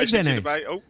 [0.00, 0.36] Jägermeistertje er.
[0.36, 0.66] erbij.
[0.66, 0.82] Oh,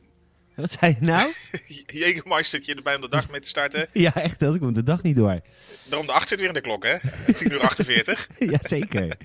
[0.61, 1.33] Wat zei je nou?
[1.87, 3.87] Jägermeistertje erbij om de dag mee te starten.
[4.07, 5.41] ja, echt, dat komt de dag niet door.
[5.85, 6.97] Daarom de 8 zit weer in de klok, hè?
[7.35, 8.29] 10 uur 48.
[8.39, 9.17] Jazeker.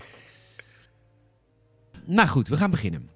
[2.06, 3.10] nou goed, we gaan beginnen.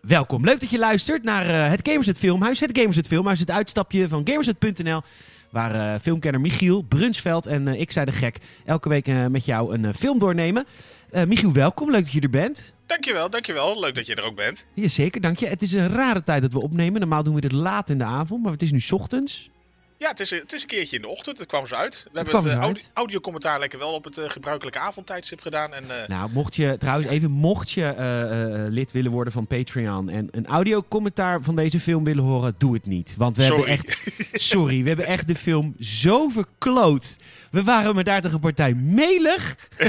[0.00, 2.60] Welkom, leuk dat je luistert naar eh, het Gamers het Filmhuis.
[2.60, 5.02] Het Gamers het Filmhuis, het uitstapje van Gamersnet.nl.
[5.50, 9.74] Waar eh, filmkenner Michiel Brunsveld en eh, ik, zei de gek, elke week met jou
[9.74, 10.66] een film doornemen.
[11.10, 12.72] Eh, Michiel, welkom, leuk dat je er bent.
[12.86, 13.80] Dankjewel, dankjewel.
[13.80, 14.66] Leuk dat je er ook bent.
[14.74, 15.46] Jazeker, dank je.
[15.46, 17.00] Het is een rare tijd dat we opnemen.
[17.00, 19.50] Normaal doen we dit laat in de avond, maar het is nu 's ochtends.
[19.98, 21.38] Ja, het is, het is een keertje in de ochtend.
[21.38, 22.06] Het kwam zo uit.
[22.12, 22.60] We hebben het uh, uit.
[22.62, 25.74] audio, audiocommentaar lekker wel op het eh, gebruikelijke avondtijdstip gedaan.
[25.74, 29.46] En, eh, Nou, mocht je trouwens even, mocht je eh, eh, lid willen worden van
[29.46, 33.14] Patreon en een audiocommentaar van deze film willen horen, doe het niet.
[33.16, 33.70] Want we Sorry.
[33.70, 34.10] hebben echt,
[34.42, 37.16] sorry, we hebben echt de film zo verkloot.
[37.50, 39.56] We waren met daar een partij melig.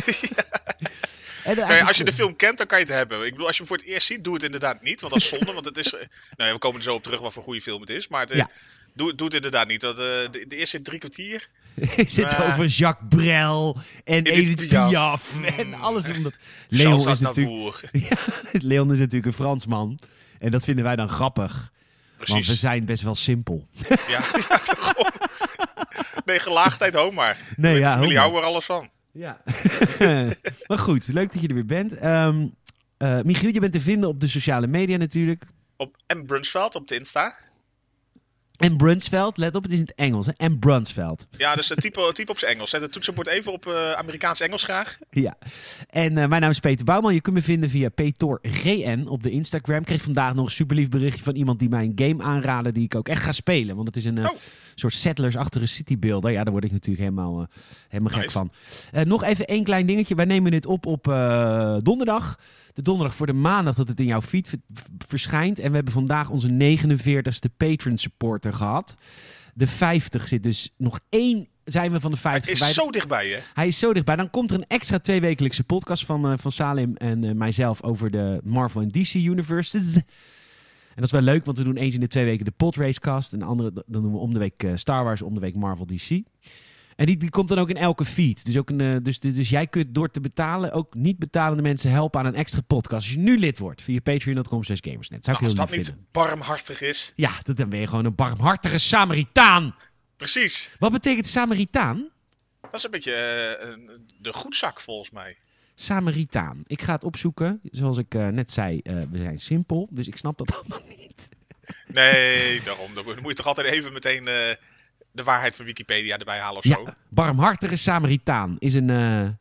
[1.43, 3.25] Eigenlijk- als je de film kent, dan kan je het hebben.
[3.25, 5.01] Ik bedoel, als je hem voor het eerst ziet, doe het inderdaad niet.
[5.01, 5.53] Want dat is zonde.
[5.53, 5.93] want het is.
[5.93, 5.99] eh,
[6.35, 8.07] nou ja, we komen er zo op terug wat voor goede film het is.
[8.07, 8.49] Maar het, eh, Ja.
[8.99, 9.81] Doe, doe het inderdaad niet.
[9.81, 11.49] Want, eh, de, de eerste drie kwartier.
[12.07, 14.89] Zit Maar- over Jacques Brel en Edith Piaf.
[14.89, 15.43] Piaf Mm.
[15.43, 16.09] en alles.
[16.09, 16.33] Omdat
[16.67, 18.17] Leon is, natuurlijk, ja,
[18.51, 19.99] Leon is natuurlijk een Fransman.
[20.39, 21.71] En dat vinden wij dan grappig.
[22.25, 23.67] Want we zijn best wel simpel.
[23.89, 24.21] Ja, ja.
[26.25, 27.37] Nee, gelaagdheid, ho maar.
[27.57, 28.89] Nee, Met ja, de familie houden er alles van.
[29.11, 29.41] Ja.
[30.67, 31.93] maar goed, leuk dat je er weer bent.
[31.93, 35.43] Eh, Michiel, je bent te vinden op de sociale media natuurlijk.
[35.77, 36.25] Op M.
[36.25, 37.35] Brunsveld op de Insta.
[38.59, 40.25] En Brunsveld, let op, het is in het Engels.
[40.25, 40.31] Hè?
[40.37, 41.27] En Brunsveld.
[41.37, 42.69] Ja, dus het type, type op zijn Engels.
[42.69, 44.97] Zet het toetsenbord even op eh, Amerikaans-Engels graag.
[45.09, 45.35] Ja.
[45.89, 47.13] En eh, mijn naam is Peter Bouwman.
[47.13, 49.79] Je kunt me vinden via PetorGN op de Instagram.
[49.79, 52.83] Ik kreeg vandaag nog een superlief berichtje van iemand die mij een game aanraadde die
[52.83, 53.75] ik ook echt ga spelen.
[53.75, 54.35] Want het is een eh, Oh.
[54.79, 56.31] Soort settlers-achtige citybuilder.
[56.31, 57.47] Ja, daar word ik natuurlijk helemaal, eh,
[57.89, 58.51] helemaal gek van.
[58.91, 60.15] Eh, nog even één klein dingetje.
[60.15, 62.39] Wij nemen dit op op eh, donderdag.
[62.73, 64.59] De donderdag voor de maandag dat het in jouw feed ver-
[65.07, 65.59] verschijnt.
[65.59, 68.95] En we hebben vandaag onze 49ste patron supporter gehad.
[69.53, 71.47] De 50 zit dus nog één.
[71.63, 72.85] Zijn we van de Het 50 is verwijderd.
[72.85, 73.37] zo dichtbij, hè?
[73.53, 74.15] Hij is zo dichtbij.
[74.15, 78.81] Dan komt er een extra tweewekelijkse podcast van, van Salim en mijzelf over de Marvel
[78.81, 79.97] en DC universes.
[80.99, 83.33] En dat is wel leuk, want we doen eens in de twee weken de Podracecast.
[83.33, 85.55] En de andere, dan doen we om de week eh, Star Wars, om de week
[85.55, 86.09] Marvel DC.
[86.95, 88.45] En die, die komt dan ook in elke feed.
[88.45, 91.91] Dus, ook een, eh, dus, dus jij kunt door te betalen ook niet betalende mensen
[91.91, 93.01] helpen aan een extra podcast.
[93.03, 95.23] Als je nu lid wordt via patreon.com slash gamersnet.
[95.25, 96.07] Zou ik Nou, als dat niet vinden.
[96.11, 97.13] barmhartig is.
[97.15, 99.75] Ja, dat, dan ben je gewoon een barmhartige Samaritaan.
[100.17, 100.75] Precies.
[100.79, 102.09] Wat betekent Samaritaan?
[102.61, 103.89] Dat is een beetje een-
[104.19, 105.37] de goedzak, volgens mij.
[105.81, 106.63] Samaritaan.
[106.67, 107.59] Ik ga het opzoeken.
[107.71, 109.87] Zoals ik eh, net zei, eh, we zijn simpel.
[109.91, 111.29] Dus ik snap dat allemaal niet.
[111.87, 112.93] Nee, daarom.
[112.93, 114.33] Dan moet je toch altijd even meteen eh,
[115.11, 116.81] de waarheid van Wikipedia erbij halen of zo.
[116.85, 118.89] Ja, barmhartige Samaritaan is een,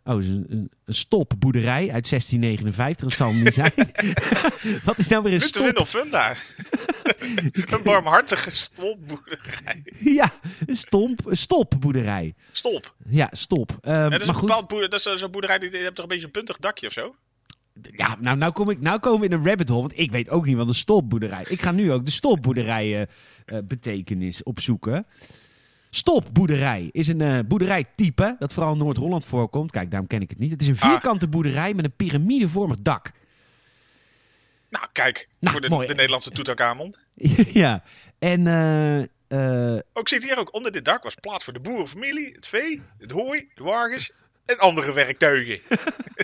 [0.05, 3.09] oh, is een, een, een stopboerderij uit 1659.
[3.09, 3.73] Dat zal hem niet zijn.
[4.85, 5.77] Wat is nou weer een stop?
[5.77, 6.45] of fun daar.
[7.75, 9.83] een barmhartige stolpboerderij.
[9.99, 10.33] Ja,
[10.67, 11.37] een stomp, een.
[12.53, 12.95] Stolp.
[13.09, 13.79] Ja, stop.
[13.81, 14.89] Ehm, Ja, dat is maar een bepaald boerderij.
[14.89, 16.93] Dat is eh, zo'n boerderij die, die heeft toch een beetje een puntig dakje of
[16.93, 17.15] zo?
[17.93, 20.31] ja, nou, nou, kom ik, nou komen we in een rabbit hole, want ik weet
[20.31, 21.45] ook niet wat een stopboerderij.
[21.49, 23.07] Ik ga nu ook de stopboerderij eh,
[23.45, 25.07] eh, betekenis opzoeken.
[25.91, 29.71] Stopboerderij is een eh, boerderijtype dat vooral in Noord-Holland voorkomt.
[29.71, 30.51] Kijk, daarom ken ik het niet.
[30.51, 30.89] Het is een Ah.
[30.91, 33.11] vierkante boerderij met een piramidevormig dak.
[34.71, 35.29] Nou, kijk.
[35.39, 35.87] Nou, voor de, mooi.
[35.87, 36.95] de Nederlandse Toetankhamon.
[37.63, 37.83] ja,
[38.19, 42.31] en eh, eh, Ook ziet hier ook onder dit dak was plaats voor de boerenfamilie,
[42.33, 44.11] het vee, het hooi, de wagens
[44.47, 45.61] en andere werktuigen.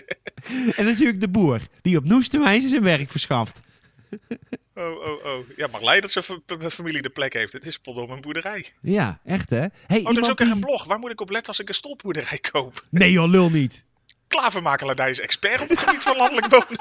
[0.77, 3.59] en natuurlijk de boer, die op Noesterwijze zijn werk verschaft.
[4.77, 5.49] Oh, oh, oh.
[5.57, 7.53] Ja, mag leiden dat zijn fa- fa- familie de plek heeft.
[7.53, 8.65] Het is potdom een boerderij.
[8.81, 9.65] Ja, echt hè?
[9.87, 10.83] Hey, Oh, er is ook die- een blog.
[10.85, 12.85] Waar moet ik op letten als ik een stolpboerderij koop?
[12.89, 13.83] Nee joh, lul niet.
[14.27, 16.79] Klavermakelaardij is expert op het gebied van landelijk wonen.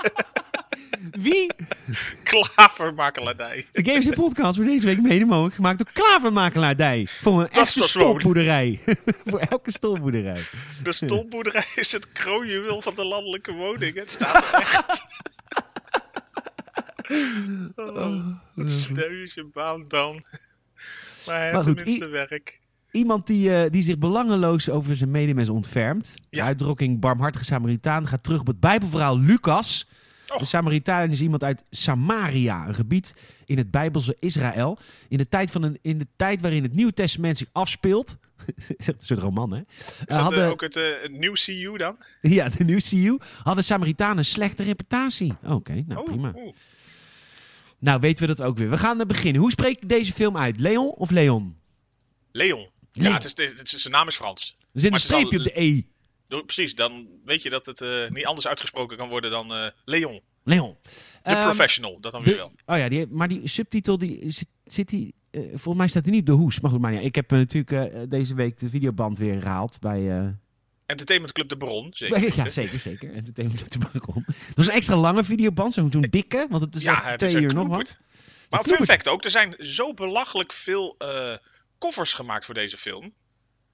[1.11, 1.51] Wie?
[2.23, 3.67] Klavermakelaardij.
[3.73, 7.07] De Games Podcast wordt deze week mede mogelijk gemaakt door Klavermakelaardij.
[7.07, 8.81] Voor een is echte stolpboerderij.
[9.25, 10.41] Voor elke stolpboerderij.
[10.83, 13.95] De stolpboerderij is het kroonjuweel van de landelijke woning.
[13.97, 15.07] Het staat er echt.
[17.77, 20.23] Oh, het sneu is je baan dan.
[21.27, 22.61] Maar hij heeft tenminste werk.
[22.91, 26.15] Iemand die, eh, die zich belangeloos over zijn medemens ontfermt.
[26.31, 29.89] De uitdrukking barmhartige Samaritaan gaat terug op het Bijbelverhaal Lucas.
[30.33, 30.39] Och.
[30.39, 33.15] De Samaritaan is iemand uit Samaria, een gebied
[33.47, 34.79] in het Bijbelse Israël.
[35.09, 38.17] In de tijd, van een, in de tijd waarin het Nieuwe Testament zich afspeelt.
[38.57, 39.59] is echt een soort roman, hè?
[39.59, 39.65] Is
[39.99, 41.97] Eh, dat eh, hadden, ook het, eh, het nieuw CU dan?
[42.21, 43.17] Ja, de New CU.
[43.43, 45.35] Hadden Samaritanen een slechte reputatie.
[45.43, 46.35] Oké, nou Oh, prima.
[47.79, 48.71] Nou, weten we dat ook weer.
[48.71, 49.41] We gaan beginnen.
[49.41, 50.61] Hoe spreek ik deze film uit?
[50.61, 51.57] Leon of Leon?
[52.33, 52.69] Leon.
[52.93, 53.09] Leon.
[53.11, 54.57] Ja, het is, het is, zijn naam is Frans.
[54.73, 55.83] Er zit een streepje al- op de E.
[56.29, 60.21] Precies, dan weet je dat het eh, niet anders uitgesproken kan worden dan eh, Leon.
[60.43, 60.77] Leon.
[60.83, 60.89] De
[61.23, 62.53] Ehm, Professional, dat dan de- weer wel.
[62.67, 65.15] oh ja, die, maar die subtitel, die zit, zit die...
[65.31, 66.61] eh, volgens mij staat hij niet op de hoes.
[66.61, 70.35] Maar goed, maar ja, ik heb natuurlijk deze week de videoband weer herhaald bij...
[70.87, 72.37] Entertainment Club De Bron, zeker.
[72.37, 73.13] ja, zeker, zeker.
[73.13, 74.25] Entertainment op de balkon.
[74.27, 77.19] Dat is een extra lange videoband, zo zo'n dikke, want het is ja, echt het
[77.19, 77.99] twee is uur nog wat.
[78.51, 78.89] Maar fun knoepert.
[78.91, 80.97] fact ook, er zijn zo belachelijk veel
[81.79, 83.13] koffers gemaakt voor deze film.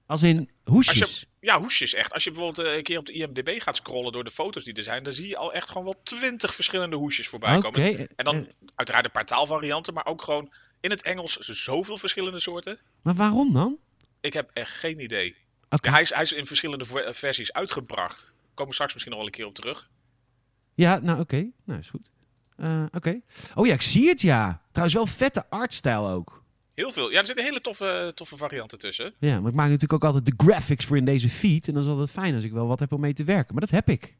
[0.05, 1.25] Als in hoesjes.
[1.41, 2.13] Ja, hoesjes echt.
[2.13, 4.73] Als je bijvoorbeeld eh, een keer op de IMDb gaat scrollen door de foto's die
[4.73, 7.81] er zijn, dan zie je al echt gewoon wel twintig verschillende hoesjes voorbij komen.
[7.97, 12.39] En eh, dan uiteraard een paar taalvarianten, maar ook gewoon in het Engels zoveel verschillende
[12.39, 12.79] soorten.
[13.01, 13.77] Maar waarom dan?
[14.21, 15.35] Ik heb echt geen idee.
[15.69, 18.35] Ja, hij, is, hij is in verschillende ver- versies uitgebracht.
[18.53, 19.89] Komen we straks misschien nog wel een keer op terug.
[20.73, 21.49] Ja, nou oké.
[21.65, 22.09] Nou, is goed.
[22.57, 23.21] Eh, oké.
[23.55, 24.61] Oh ja, ik zie het ja.
[24.71, 26.40] Trouwens wel vette artstijl ook.
[26.81, 27.11] Heel veel.
[27.11, 29.13] Ja, er zitten hele toffe, toffe varianten tussen.
[29.19, 31.67] Ja, maar ik maak natuurlijk ook altijd de graphics voor in deze feed.
[31.67, 33.53] En dan is het altijd fijn als ik wel wat heb om mee te werken.
[33.53, 34.15] Maar dat heb ik.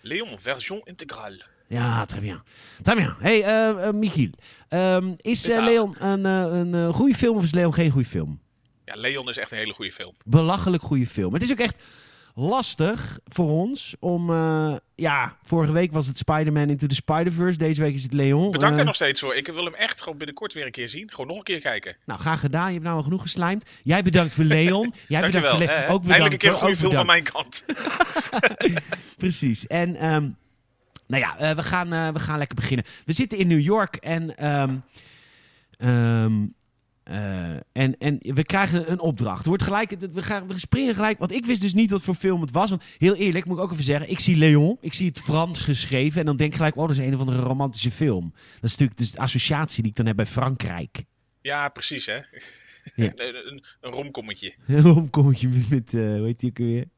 [0.00, 1.42] Leon, version intégrale.
[1.66, 2.42] Ja, très bien.
[2.82, 3.16] Très bien.
[3.18, 4.30] Hey, eh eh, Michiel.
[4.68, 5.64] Ehm, is eh.
[5.64, 8.40] Leon een, een goede film of is Leon geen goede film?
[8.84, 10.14] Ja, Leon is echt een hele goede film.
[10.24, 11.32] belachelijk goede film.
[11.34, 11.82] Het is ook echt
[12.34, 14.30] lastig voor ons om...
[14.30, 17.58] eh, ja, vorige week was het Spider-Man Into the Spider-Verse.
[17.58, 18.50] Deze week is het Leon.
[18.50, 19.34] Bedankt Eh, daar nog steeds voor.
[19.34, 21.10] Ik wil hem echt gewoon binnenkort weer een keer zien.
[21.10, 21.96] Gewoon nog een keer kijken.
[22.06, 22.66] Nou, graag gedaan.
[22.66, 23.64] Je hebt nou al genoeg geslijmd.
[23.82, 24.94] Jij bedankt voor Leon.
[25.08, 25.90] Jij bedankt voor hè, Le- hè.
[25.90, 26.08] ook bedankt.
[26.08, 27.64] Eindelijk een keer een goede film van mijn kant.
[29.18, 29.66] Precies.
[29.66, 30.28] En ehm,
[31.06, 32.86] nou ja, eh, we, gaan, eh, we gaan lekker beginnen.
[33.04, 34.76] We zitten in New York en, ehm,
[37.02, 39.42] eh, en, en we krijgen een opdracht.
[39.42, 41.18] Er wordt gelijk, we, gaan, we springen gelijk.
[41.18, 42.70] Want ik wist dus niet wat voor film het was.
[42.70, 44.10] Want heel eerlijk moet ik ook even zeggen.
[44.10, 44.78] Ik zie Leon.
[44.80, 46.20] Ik zie het Frans geschreven.
[46.20, 48.30] En dan denk ik gelijk, oh, dat is een of andere romantische film.
[48.32, 51.04] Dat is natuurlijk dus de associatie die ik dan heb bij Frankrijk.
[51.40, 52.18] Ja, precies hè.
[52.94, 53.12] Ja.
[53.16, 54.54] een, een, een romkommetje.
[54.66, 56.88] Waarom kom je met, eh, hoe heet die ook weer?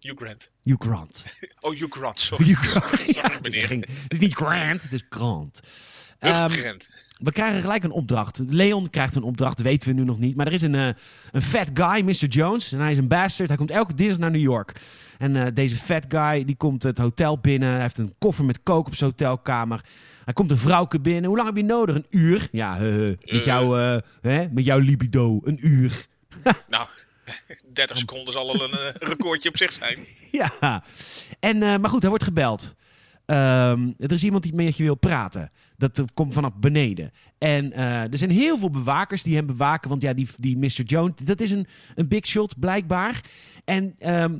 [0.00, 0.52] Hugh Grant.
[0.62, 1.24] Hugh Grant.
[1.60, 2.44] Oh, Hugh Grant, sorry.
[2.44, 3.00] Hugh Grant.
[3.00, 3.68] Sorry, Ja, het, is
[4.08, 5.60] het niet Grant, het is Grant.
[6.18, 6.90] Ehm, Grant.
[7.16, 8.42] We krijgen gelijk een opdracht.
[8.48, 10.36] Leon krijgt een opdracht, weten we nu nog niet.
[10.36, 10.88] Maar er is een, eh,
[11.32, 12.26] een fat guy, Mr.
[12.26, 12.72] Jones.
[12.72, 13.48] En hij is een bastard.
[13.48, 14.80] Hij komt elke dinsdag naar New York.
[15.18, 17.70] En eh, deze fat guy die komt het hotel binnen.
[17.72, 19.80] Hij heeft een koffer met kook op zijn hotelkamer.
[20.24, 21.24] Hij komt een vrouwke binnen.
[21.24, 21.94] Hoe lang heb je nodig?
[21.94, 22.48] Een uur?
[22.52, 23.44] Ja, eh, met, Eh.
[23.44, 25.40] jou, eh, hè, met jouw libido.
[25.44, 26.06] Een uur.
[26.68, 26.86] Nou,
[27.72, 29.98] 30 seconden zal al een recordje op zich zijn.
[30.30, 30.82] Ja.
[31.40, 32.74] En, maar goed, hij wordt gebeld.
[33.26, 35.50] Ehm, er is iemand die met je wil praten.
[35.78, 37.12] Dat komt vanaf beneden.
[37.38, 39.90] En eh, er zijn heel veel bewakers die hem bewaken.
[39.90, 40.82] Want ja, die, die Mr.
[40.82, 43.20] Jones, dat is een, een big shot blijkbaar.
[43.64, 44.34] En ehm,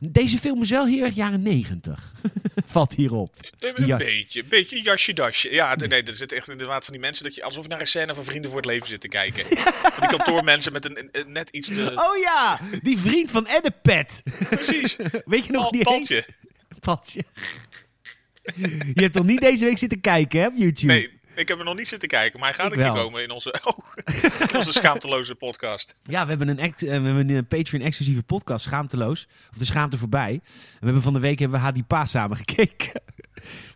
[0.00, 2.12] deze film is wel heel erg jaren negentig.
[2.66, 3.36] Valt hierop.
[3.58, 5.52] Een, beetje, een beetje jasje dasje.
[5.52, 7.86] Ja, nee, er zitten echt inderdaad van die mensen dat je alsof je naar een
[7.86, 9.44] scène van Vrienden voor het Leven zit te kijken.
[10.00, 11.92] Die kantoormensen met een, net iets te...
[11.94, 14.22] Oh ja, die vriend van Eddepet.
[14.48, 16.24] Precies, Weet je nog Pal, die paltje.
[16.80, 17.24] Paltje.
[18.94, 20.92] Je hebt toch niet deze week zitten kijken hè, op YouTube?
[20.92, 23.22] Nee, ik heb er nog niet zitten kijken, maar hij gaat Ik een keer komen
[23.22, 23.78] in onze, oh,
[24.50, 25.96] in onze schaamteloze podcast.
[26.02, 29.26] Ja, we hebben een, ex- eh, we hebben een Patreon-exclusieve podcast, Schaamteloos.
[29.52, 30.32] Of de Schaamte Voorbij.
[30.32, 30.40] En
[30.80, 32.92] we hebben van de week hebben we Hadipa samen gekeken.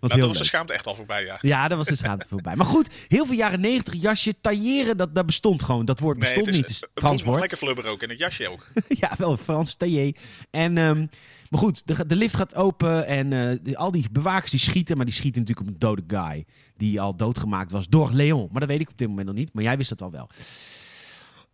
[0.00, 1.38] Was Nou, dat was de schaamte echt al voorbij, ja.
[1.40, 2.56] Ja, dat was de Schaamte Voorbij.
[2.56, 5.84] Maar goed, heel veel jaren negentig jasje, tailleren, dat, dat bestond gewoon.
[5.84, 6.80] Dat woord Nee, bestond het is, niet.
[6.80, 7.40] Het Frans woord.
[7.40, 8.66] lekker flubber ook en het jasje ook.
[9.00, 10.12] ja, wel een Frans taillé.
[10.50, 11.06] En, ehm,
[11.50, 14.96] maar goed, de, de lift gaat open en eh, al die bewakers die schieten.
[14.96, 16.44] Maar die schieten natuurlijk op een dode guy.
[16.76, 18.48] Die al doodgemaakt was door Leon.
[18.50, 19.52] Maar dat weet ik op dit moment nog niet.
[19.52, 20.28] Maar jij wist dat al wel.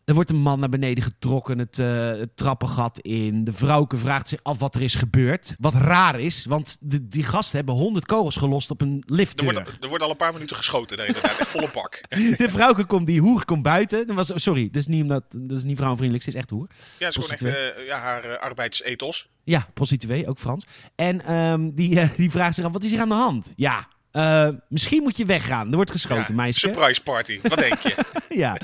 [0.04, 3.44] Er wordt een man naar beneden getrokken, het, eh, het trappengat in.
[3.44, 5.54] De vrouwke vraagt zich af wat er is gebeurd.
[5.58, 9.52] Wat raar is, want de, die gasten hebben honderd kogels gelost op een Er liftdeur.
[9.52, 11.38] wordt, er wordt al een paar minuten geschoten, nee, inderdaad.
[11.38, 12.00] Echt volle pak.
[12.38, 14.06] De vrouwke komt, die hoer komt buiten.
[14.06, 16.66] Dat was, sorry, dat is niet, omdat, dat is niet vrouwenvriendelijk, ze is echt hoer.
[16.98, 19.28] Ja, het is gewoon echt eh, ja, haar uh, arbeidsethos.
[19.44, 20.64] Ja, prostituee, ook Frans.
[20.94, 23.52] En ehm, die, eh, die vraagt zich af, wat is hier aan de hand?
[23.56, 25.68] Ja, eh, misschien moet je weggaan.
[25.70, 26.58] Er wordt geschoten, Ja, meisje.
[26.60, 27.94] surprise party, wat denk je?
[28.28, 28.56] ja.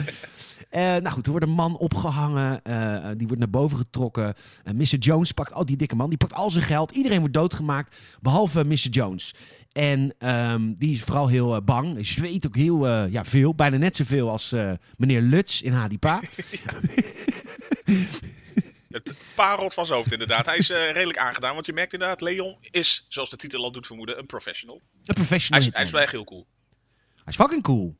[0.71, 2.63] Eh, nou goed, er wordt een man opgehangen.
[2.63, 4.35] eh, die wordt naar boven getrokken.
[4.65, 4.97] Eh, Mr.
[4.99, 6.91] Jones pakt, oh die dikke man, die pakt al zijn geld.
[6.91, 8.77] Iedereen wordt doodgemaakt, behalve Mr.
[8.91, 9.35] Jones.
[9.73, 11.95] En ehm, die is vooral heel bang.
[11.95, 13.55] Hij zweet ook heel eh, ja, veel.
[13.55, 16.21] Bijna net zoveel als eh, meneer Lutz in Hadipa.
[18.91, 20.47] Het parelt van zijn hoofd inderdaad.
[20.47, 23.73] Hij is eh, redelijk aangedaan, want je merkt inderdaad, Leon is, zoals de titel al
[23.73, 24.81] doet vermoeden, een professional.
[25.05, 25.61] Een professional.
[25.61, 26.47] Hij is, hij is wel echt heel cool.
[27.15, 27.97] Hij is fucking cool.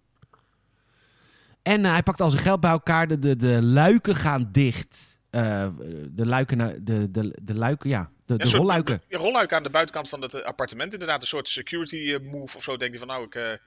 [1.63, 3.09] En eh, hij pakt al zijn geld bij elkaar.
[3.09, 5.19] De, de, de luiken gaan dicht.
[5.31, 5.69] Eh,
[6.11, 8.11] de luiken, naar, de, de, de luiken, ja.
[8.27, 9.01] De, Ja, de soort- rolluiken.
[9.09, 10.93] Ja, rolluiken aan de buitenkant van het eh, appartement.
[10.93, 12.77] Inderdaad, een soort security move of zo.
[12.77, 13.61] Denk je van, nou, ik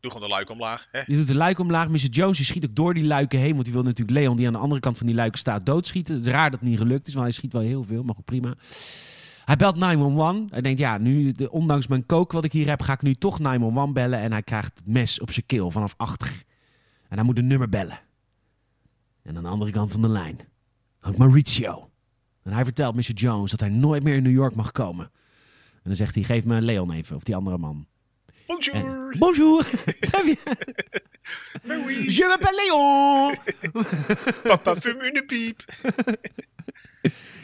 [0.00, 0.86] doe gewoon de luik omlaag.
[0.90, 1.00] Hè?
[1.06, 1.88] Die doet de luiken omlaag.
[1.88, 1.96] Mr.
[1.98, 3.52] Jones die schiet ook door die luiken heen.
[3.52, 6.14] Want die wil natuurlijk Leon, die aan de andere kant van die luiken staat, doodschieten.
[6.14, 8.02] Het is raar dat het niet gelukt is, want hij schiet wel heel veel.
[8.02, 8.54] Maar goed, prima.
[9.44, 10.50] Hij belt 911.
[10.50, 13.38] Hij denkt, ja, nu, ondanks mijn kook wat ik hier heb, ga ik nu toch
[13.38, 14.18] 911 bellen.
[14.18, 16.42] En hij krijgt het mes op zijn keel vanaf achter.
[17.10, 18.00] En hij moet een nummer bellen.
[19.22, 20.38] En aan de andere kant van de lijn
[20.98, 21.90] hangt Maurizio.
[22.42, 23.12] En hij vertelt Mr.
[23.12, 25.10] Jones dat hij nooit meer in New York mag komen.
[25.72, 27.86] En dan zegt hij, geef me Leon even, of die andere man.
[28.46, 28.74] Bonjour.
[28.74, 29.66] En, Bonjour.
[31.86, 32.12] Oui.
[32.12, 33.36] Je m'appelle Leon.
[34.42, 35.62] Papa fume une piep.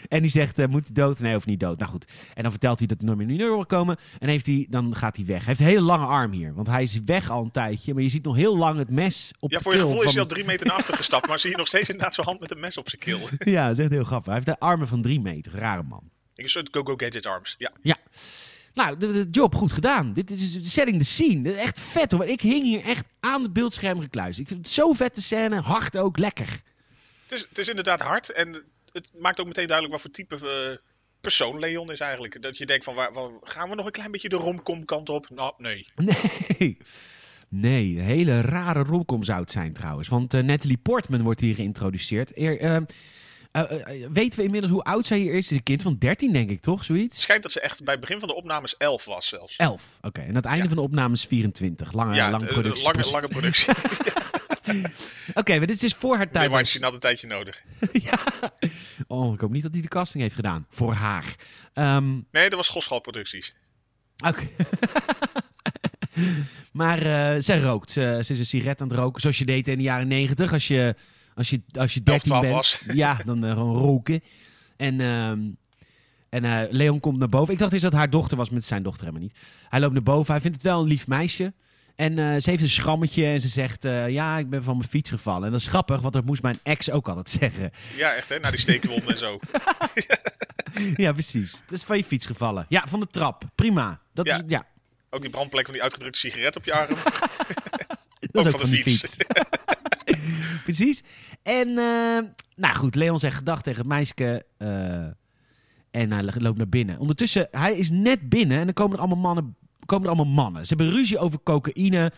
[0.09, 1.19] En die zegt, eh, moet hij dood?
[1.19, 1.79] Nee, of niet dood.
[1.79, 2.07] Nou goed.
[2.35, 3.99] En dan vertelt hij dat hij nooit meer in New York wil komen.
[4.19, 5.39] En heeft hij, dan gaat hij weg.
[5.39, 6.55] Hij heeft een hele lange arm hier.
[6.55, 7.95] Want hij is weg al een tijdje.
[7.95, 10.13] Maar je ziet nog heel lang het mes op Ja, de voor je gevoel is
[10.13, 11.29] hij al drie meter naar achter gestapt.
[11.29, 13.21] Maar zie je nog steeds inderdaad zo'n hand met een mes op zijn keel.
[13.57, 14.27] Ja, dat is echt heel grappig.
[14.27, 15.53] Hij heeft de armen van drie meter.
[15.53, 16.11] Rare man.
[16.35, 17.55] Een soort go-go gadget arms.
[17.59, 17.73] Ja.
[17.83, 17.97] Ja.
[18.75, 20.13] Nou, de, de job goed gedaan.
[20.13, 21.53] Dit is setting the scene.
[21.53, 22.25] Echt vet hoor.
[22.25, 24.49] Ik hing hier echt aan het beeldscherm gekluisterd.
[24.49, 25.61] Ik vind het zo vette scène.
[25.61, 26.19] Hard ook.
[26.19, 26.63] Lekker.
[27.23, 28.33] Het is, het is inderdaad hard.
[28.33, 28.65] En
[28.97, 30.35] het maakt ook meteen duidelijk wat voor type
[30.71, 30.77] eh,
[31.21, 32.43] persoon Leon is eigenlijk.
[32.43, 35.09] Dat je denkt van, waar, waar- gaan we nog een klein beetje de romcom kant
[35.09, 35.31] op?
[35.31, 35.87] Nou, nee.
[36.59, 36.77] Nee.
[37.49, 40.09] Nee, een hele rare romcom zou het zijn trouwens.
[40.09, 42.37] Want eh, Natalie Portman wordt hier geïntroduceerd.
[42.39, 42.77] Eer, eh,
[44.13, 45.47] weten we inmiddels hoe oud zij hier is?
[45.47, 46.85] Ze is een kind van 13, denk ik, toch?
[46.85, 47.15] Zoiets?
[47.15, 49.57] Het schijnt dat ze echt bij het begin van de opnames 11 was zelfs.
[49.57, 49.83] 11.
[50.03, 50.69] Oké, en aan het einde Ja.
[50.69, 51.93] van de opname is 24.
[51.93, 52.85] Lange, ja, lange productie.
[52.85, 53.73] lange, lange productie.
[55.35, 56.51] Oké, maar dit is dus voor haar tijd.
[56.51, 57.65] Weinstein had een tijdje nodig.
[57.93, 58.19] ja.
[59.07, 60.67] Oh, ik hoop niet dat hij de casting heeft gedaan.
[60.71, 61.35] Voor haar.
[61.73, 63.55] Ehm, Nee, dat was Goschal Producties.
[64.25, 64.49] Oké.
[66.73, 67.91] maar eh, zij rookt.
[67.91, 69.21] Ze, ze is een sigaret aan het roken.
[69.21, 70.53] Zoals je deed in de jaren negentig.
[70.53, 70.95] Als je,
[71.35, 72.55] als je, als je 13 12 bent.
[72.55, 72.85] was.
[72.93, 74.23] Ja, dan eh, gewoon roken.
[74.77, 75.41] En, ehm,
[76.29, 77.53] en eh, Leon komt naar boven.
[77.53, 79.39] Ik dacht eens dat haar dochter was, met zijn dochter helemaal niet.
[79.69, 80.33] Hij loopt naar boven.
[80.33, 81.53] Hij vindt het wel een lief meisje.
[81.97, 83.85] En eh, ze heeft een schrammetje en ze zegt...
[83.85, 85.45] eh, ja, ik ben van mijn fiets gevallen.
[85.45, 87.71] En dat is grappig, want dat moest mijn ex ook altijd zeggen.
[87.97, 89.39] Ja, echt hè, na die steekwond en zo.
[91.05, 91.51] ja, precies.
[91.53, 92.67] Dat is van je fiets gevallen.
[92.69, 93.45] Ja, van de trap.
[93.55, 94.01] Prima.
[94.15, 94.37] Dat Ja.
[94.37, 94.67] is, ja,
[95.11, 96.95] Ook die brandplek van die uitgedrukte sigaret op je arm.
[98.33, 99.17] dat is ook van de fiets.
[100.63, 101.03] Precies.
[101.43, 102.19] En, eh,
[102.57, 104.45] nou goed, Leon zegt gedag tegen het meisje.
[105.91, 106.99] en hij loopt naar binnen.
[106.99, 109.57] Ondertussen, hij is net binnen en dan komen er allemaal mannen.
[109.87, 110.67] Komen er allemaal mannen.
[110.67, 112.13] Ze hebben ruzie over cocaïne.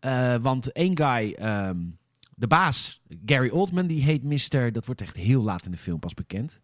[0.00, 1.78] eh, want één guy, ehm,
[2.34, 4.72] de baas, Gary Oldman, die heet Mr.
[4.72, 6.58] Dat wordt echt heel laat in de film pas bekend.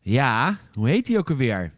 [0.00, 1.72] Ja, hoe heet hij ook alweer?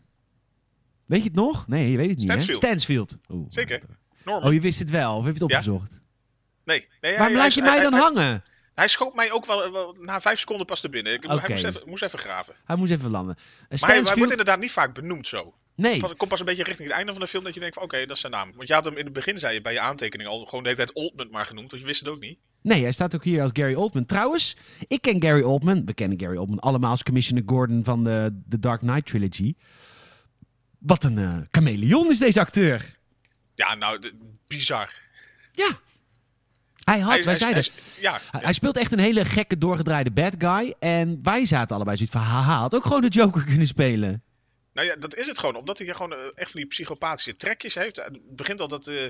[1.07, 1.67] Weet je het nog?
[1.69, 2.27] Nee, je weet het niet.
[2.29, 2.61] Stansfield.
[2.61, 2.67] Hè?
[2.67, 3.17] Stansfield.
[3.29, 3.45] Oeh.
[3.49, 3.81] Zeker.
[4.25, 4.45] Norman.
[4.49, 5.17] Oh, je wist het wel.
[5.17, 5.59] Of heb je het Ja.
[5.59, 6.01] opgezocht?
[6.65, 6.89] Nee.
[7.01, 8.45] nee Waarom laat je hij- mij hij- dan hij- hangen?
[8.75, 11.13] Hij schoot mij ook wel, wel na vijf seconden pas er binnen.
[11.13, 11.23] Ik.
[11.23, 12.55] Hij moest even, moest even graven.
[12.65, 13.37] Hij moest even landen.
[13.69, 15.55] Uh, Maar hij, wordt inderdaad niet vaak benoemd zo.
[15.81, 17.75] Nee, Het komt pas een beetje richting het einde van de film dat je denkt
[17.75, 18.53] van oké, dat is zijn naam.
[18.57, 20.71] Want je had hem in het begin, zei je bij je aantekening al, gewoon de
[20.71, 21.71] hele tijd Oldman maar genoemd.
[21.71, 22.39] Want je wist het ook niet.
[22.63, 24.07] nee, hij staat ook hier als Gary Oldman.
[24.07, 24.57] Trouwens,
[24.89, 25.85] ik ken Gary Oldman.
[25.85, 29.55] We kennen Gary Oldman allemaal als Commissioner Gordon van de, de Dark Knight Trilogy.
[30.79, 32.97] Wat een eh chameleon is deze acteur.
[33.55, 34.15] Ja, nou, de-
[34.47, 34.93] bizar.
[35.53, 35.69] Ja.
[36.85, 37.65] Hij had, Hij- wij zeiden,
[38.01, 40.75] ja, hij, hij speelt echt een hele gekke doorgedraaide bad guy.
[40.79, 44.23] En wij zaten allebei zoiets van, haha, had ook gewoon de Joker kunnen spelen.
[44.79, 45.57] Nou ja, dat is het gewoon.
[45.57, 47.97] Omdat hij gewoon eh, echt van die psychopathische trekjes heeft.
[47.97, 48.87] Het begint al dat...
[48.87, 49.07] eh,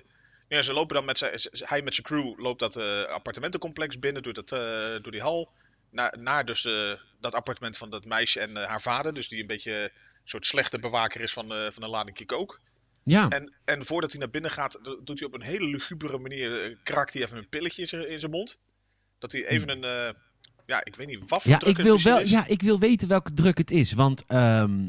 [0.48, 1.32] ja, ze lopen dan met zijn...
[1.52, 4.22] Hij met zijn crew loopt dat eh, appartementencomplex binnen.
[4.22, 4.60] Door, dat, eh,
[5.02, 5.50] door die hal.
[5.90, 9.14] Naar, naar dus eh, dat appartement van dat meisje en eh, haar vader.
[9.14, 9.90] Dus die een beetje een
[10.24, 12.60] soort slechte bewaker is van, eh, van een lading kook.
[13.02, 16.18] Ja, En, en voordat hij naar binnen gaat, do- doet hij op een hele lugubere
[16.18, 16.62] manier...
[16.62, 18.58] eh, krakt hij even een pilletje in zijn- mond.
[19.18, 19.84] Dat hij even een...
[19.84, 20.14] eh,
[20.66, 21.50] ja, ik weet niet wat voor Hmm.
[21.52, 22.30] ja, druk ik wil wel, is.
[22.30, 23.92] ja, ik wil weten welke druk het is.
[23.92, 24.88] Want ehm,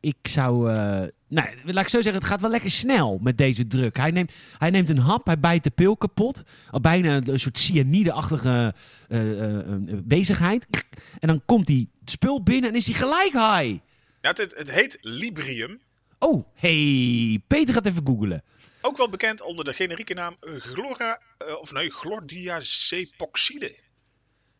[0.00, 0.72] ik zou.
[0.72, 3.96] eh, nou, laat ik zo zeggen, het gaat wel lekker snel met deze druk.
[3.96, 6.42] Hij neemt, hij neemt een hap, hij bijt de pil kapot.
[6.70, 8.74] Al bijna een soort cyanide-achtige
[9.08, 9.58] eh,
[10.04, 10.66] bezigheid.
[11.18, 13.78] En dan komt die spul binnen en is hij gelijk high.
[14.20, 15.80] Ja, het, het, heet Librium.
[16.18, 18.42] Oh, hey, Peter gaat even googlen.
[18.80, 21.20] Ook wel bekend onder de generieke naam Glora,
[21.60, 23.78] of nee, Glordiazepoxide.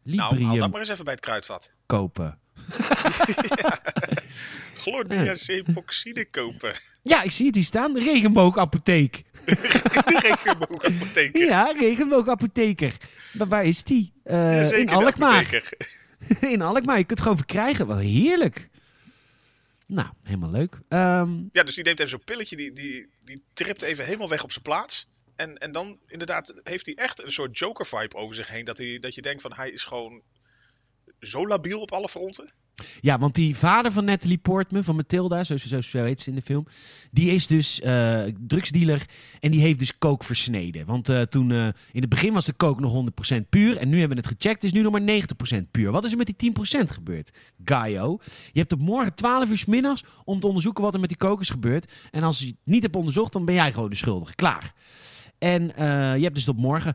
[0.02, 1.72] Nou, haal Librium dat maar eens even bij het kruidvat.
[1.86, 2.38] kopen.
[6.30, 6.74] Kopen.
[7.02, 7.98] Ja, ik zie het hier staan.
[7.98, 9.22] Regenboogapotheek.
[10.22, 11.44] Regenboogapotheker.
[11.46, 12.96] Ja, regenboogapotheker.
[13.32, 14.12] Maar waar is die?
[14.24, 15.62] Eh, Ja, in de Alkmaar.
[16.40, 16.98] in Alkmaar.
[16.98, 17.86] Je kunt het gewoon verkrijgen.
[17.86, 18.68] Wat heerlijk.
[19.86, 20.78] Nou, helemaal leuk.
[20.88, 24.42] Ehm, Ja, dus die neemt even zo'n pilletje, die, die, die tript even helemaal weg
[24.42, 25.08] op zijn plaats.
[25.36, 28.64] En, en dan inderdaad heeft hij echt een soort Joker-vibe over zich heen.
[28.64, 30.22] Dat, hij, dat je denkt van hij is gewoon
[31.20, 32.52] zo labiel op alle fronten.
[33.00, 36.34] Ja, want die vader van Natalie Portman, van Matilda, zo, zo, zo heet ze in
[36.34, 36.66] de film,
[37.10, 39.06] die is dus eh, drugsdealer
[39.40, 40.86] en die heeft dus kook versneden.
[40.86, 43.98] Want eh, toen, eh, in het begin was de kook nog 100% puur en nu
[43.98, 45.90] hebben we het gecheckt, is nu nog maar 90% puur.
[45.90, 47.30] Wat is er met die 10% gebeurd?
[47.64, 48.18] Gaio,
[48.52, 51.40] je hebt op morgen 12 uur middags om te onderzoeken wat er met die kook
[51.40, 51.92] is gebeurd.
[52.10, 54.34] En als je het niet hebt onderzocht, dan ben jij gewoon de schuldige.
[54.34, 54.72] Klaar.
[55.38, 55.62] En
[56.16, 56.94] je hebt dus tot morgen.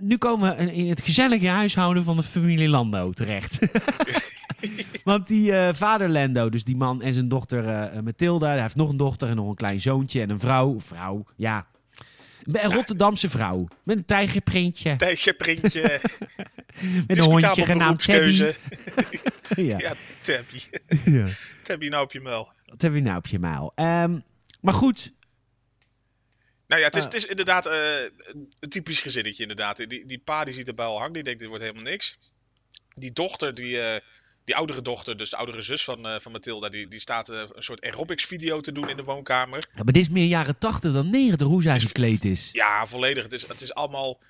[0.00, 3.58] Nu komen we in het gezellige huishouden van de familie Lando terecht.
[5.04, 8.74] Want die eh, vader Lando, dus die man en zijn dochter eh Mathilda, hij heeft
[8.74, 10.80] nog een dochter en nog een klein zoontje en een vrouw.
[10.80, 11.66] Vrouw, ja.
[12.52, 13.64] Een Rotterdamse vrouw.
[13.82, 14.96] Met een tijgerprintje.
[14.96, 15.82] Tijgerprintje,
[17.06, 18.42] Met een hondje genaamd Tabby.
[19.56, 19.78] Ja.
[19.78, 20.60] Ja, Tabby.
[21.04, 21.26] ja.
[21.62, 22.52] Tabby nou op je muil.
[22.78, 23.72] Je nou op je muil?
[23.74, 24.18] Ehm,
[24.60, 25.12] maar goed,
[26.66, 29.76] Nou ja, het is, het is inderdaad een typisch gezinnetje inderdaad.
[29.88, 32.18] Die, die pa die ziet erbij al hangen, die denkt dit wordt helemaal niks.
[32.94, 33.78] Die dochter, die,
[34.44, 37.38] die oudere dochter, dus de oudere zus van, eh, van Mathilda, die, die staat eh,
[37.52, 39.68] een soort aerobics video te doen in de woonkamer.
[39.74, 42.48] ja, maar dit is meer jaren 80 dan 90 hoe zij gekleed is.
[42.52, 43.22] Ja, volledig.
[43.22, 44.20] Het is, het is allemaal...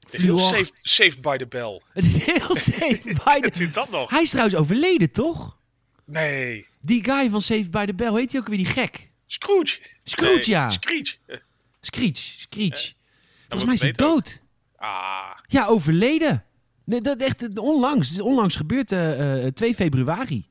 [0.00, 1.80] Het is heel saved, saved by the bell.
[1.92, 3.38] Het is heel safe by the...
[3.40, 4.10] Natuurlijk dat nog.
[4.10, 5.56] Hij is trouwens overleden, toch?
[6.04, 6.66] Nee.
[6.80, 9.10] Die guy van Saved by the Bell, heet hij ook weer die gek?
[9.26, 9.78] Scrooge.
[10.04, 10.70] Scrooge, Nee, ja.
[10.70, 11.18] Screech.
[11.26, 11.36] Eh,
[11.80, 12.70] Screech, Screech.
[12.70, 12.92] dat
[13.48, 13.96] Volgens mij is hij ook.
[13.96, 14.40] dood.
[14.76, 16.44] Ah, Ja, overleden.
[16.86, 18.08] Nee, dat echt eh, onlangs.
[18.08, 20.48] Het is onlangs gebeurd, eh, eh, 2 februari.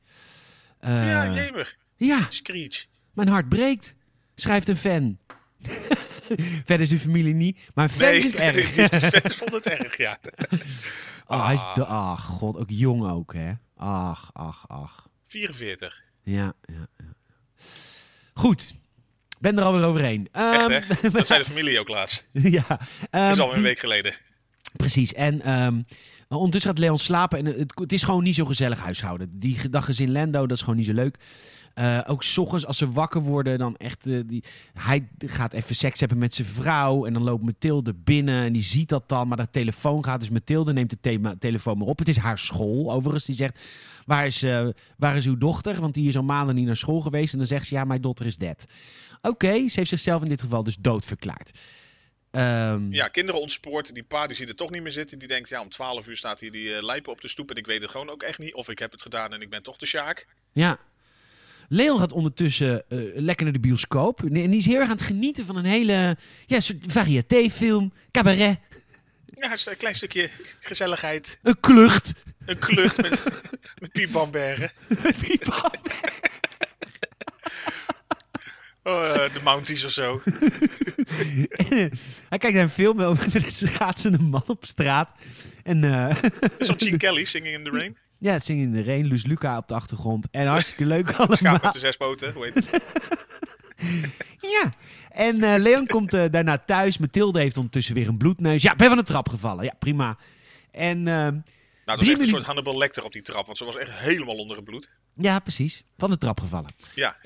[0.78, 1.76] Eh, ja, jemig.
[1.96, 2.86] ja, Screech.
[3.12, 3.94] mijn hart breekt.
[4.34, 5.18] Schrijft een fan.
[6.64, 8.68] Verder zijn familie niet, maar een fan Nee, het erg.
[9.22, 10.18] fans vonden het erg, ja.
[11.28, 11.74] Oh, hij is Ah.
[11.74, 13.52] de, ach, god, ook jong ook, hè.
[13.76, 15.08] Ach, ach, ach.
[15.24, 16.02] 44.
[16.22, 17.14] Ja, ja, ja.
[18.34, 18.74] Goed.
[19.38, 20.28] Ben er alweer overheen.
[20.32, 21.10] Echt, Ehm, hè?
[21.10, 22.28] Dat zei de familie ook laatst.
[22.32, 22.64] ja.
[22.68, 22.78] Dat
[23.10, 24.14] ehm, is alweer een die- week geleden.
[24.76, 25.12] Precies.
[25.14, 25.82] En ehm,
[26.28, 27.38] ondertussen gaat Leon slapen.
[27.38, 29.38] En het, het is gewoon niet zo gezellig huishouden.
[29.38, 31.18] Die dag gezin Lando, dat is gewoon niet zo leuk.
[31.74, 34.06] Eh, ook s ochtends als ze wakker worden, dan echt...
[34.06, 37.06] eh, die, hij gaat even seks hebben met zijn vrouw.
[37.06, 39.28] En dan loopt Mathilde binnen en die ziet dat dan.
[39.28, 40.20] Maar de telefoon gaat.
[40.20, 41.98] Dus Mathilde neemt de thema- telefoon maar op.
[41.98, 43.24] Het is haar school, overigens.
[43.24, 43.58] Die zegt,
[44.06, 45.80] waar is, eh, waar is uw dochter?
[45.80, 47.32] Want die is al maanden niet naar school geweest.
[47.32, 48.64] En dan zegt ze, ja, mijn dochter is dead.
[49.22, 51.04] Oké, ze heeft zichzelf in dit geval dus dood
[52.36, 53.94] Ehm, Ja, kinderen ontspoord.
[53.94, 55.18] Die pa die ziet er toch niet meer zitten.
[55.18, 57.50] Die denkt, ja, om 12 uur staat hier die eh, lijpen op de stoep.
[57.50, 58.54] En ik weet het gewoon ook echt niet.
[58.54, 60.26] Of ik heb het gedaan en ik ben toch de Sjaak.
[60.52, 60.78] Ja.
[61.68, 64.22] Leon gaat ondertussen eh, lekker naar de bioscoop.
[64.22, 68.58] En die is heel erg aan het genieten van een hele ja, soort variétéfilm, cabaret,
[69.26, 71.38] Ja, een klein stukje gezelligheid.
[71.42, 72.12] een klucht.
[72.46, 73.22] Een klucht met,
[73.80, 74.70] met Piet Bambergen.
[78.82, 80.20] Oh, eh, de Mounties of zo.
[82.28, 85.10] Hij kijkt naar een film over een schaatsende man op straat.
[85.62, 86.16] En eh,
[86.58, 87.96] Zo'n Gene Kelly, Singing in the Rain.
[88.18, 90.28] ja, zingen in de rain, Luus Luca op de achtergrond.
[90.30, 91.58] En hartstikke leuk Schaap allemaal.
[91.62, 92.70] met de zes poten, hoe heet het?
[94.40, 94.72] Ja.
[95.10, 96.98] En eh, Leon komt eh, daarna thuis.
[96.98, 98.62] Mathilde heeft ondertussen weer een bloedneus.
[98.62, 99.64] Ja, ben van de trap gevallen.
[99.64, 100.18] Ja, prima.
[100.70, 101.42] En ehm, Nou,
[101.84, 103.46] dat Drie was echt een soort Hannibal Lecter op die trap.
[103.46, 104.94] Want ze was echt helemaal onder het bloed.
[105.14, 105.84] ja, precies.
[105.98, 106.70] Van de trap gevallen.
[106.94, 107.16] Ja,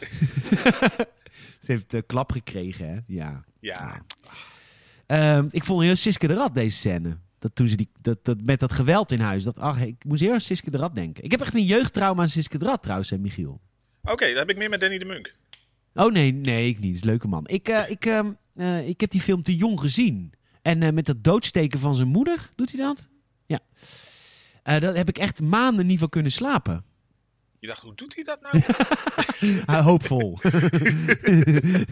[1.60, 2.98] Ze heeft uh, klap gekregen, hè?
[3.06, 3.44] Ja.
[3.60, 4.02] ja.
[5.06, 7.16] Ehm, ik vond heel Siske de Rat deze scène.
[7.38, 9.44] Dat toen ze die, dat, dat, met dat geweld in huis.
[9.44, 11.24] Dat, ach, ik moest heel erg Siske de Rat denken.
[11.24, 13.60] Ik heb echt een jeugdtrauma aan Siske de Rat trouwens, hè, Michiel.
[14.02, 15.34] Oké, dat heb ik meer met Danny de Munk.
[15.94, 16.94] Oh nee, nee, ik niet.
[16.94, 17.46] Is leuke man.
[17.46, 20.32] Ik, eh, ik, ehm, eh, ik heb die film te jong gezien.
[20.62, 23.08] En eh, met dat doodsteken van zijn moeder, doet hij dat?
[23.46, 23.60] Ja.
[24.78, 26.84] Dat heb ik echt maanden niet van kunnen slapen.
[27.60, 28.40] Je dacht, hoe doet hij dat
[29.66, 29.82] nou?
[29.88, 30.38] Hoopvol.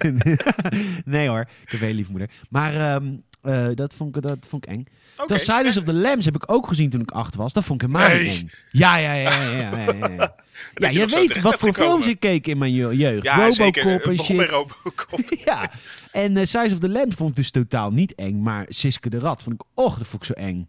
[1.05, 2.31] nee hoor, ik heb een lieve moeder.
[2.51, 3.07] Maar ehm,
[3.43, 4.87] eh, dat, vond ik, dat vond ik eng.
[5.17, 7.53] Terwijl Silence of the Lambs heb ik ook gezien toen ik acht was.
[7.53, 8.29] Dat vond ik helemaal Nee.
[8.29, 8.51] niet eng.
[8.71, 9.31] Ja, ja, ja.
[9.31, 10.35] ja, ja, ja, ja, ja.
[10.75, 13.23] Ja, je weet wat voor films ik keek in mijn je- jeugd.
[13.23, 14.41] Ja, Robocop en shit.
[14.51, 15.21] Robocop.
[15.45, 15.71] Ja,
[16.13, 18.43] en uh, Size of the Lambs vond ik dus totaal niet eng.
[18.43, 20.69] Maar Siske de Rat vond ik, och, dat vond ik zo eng.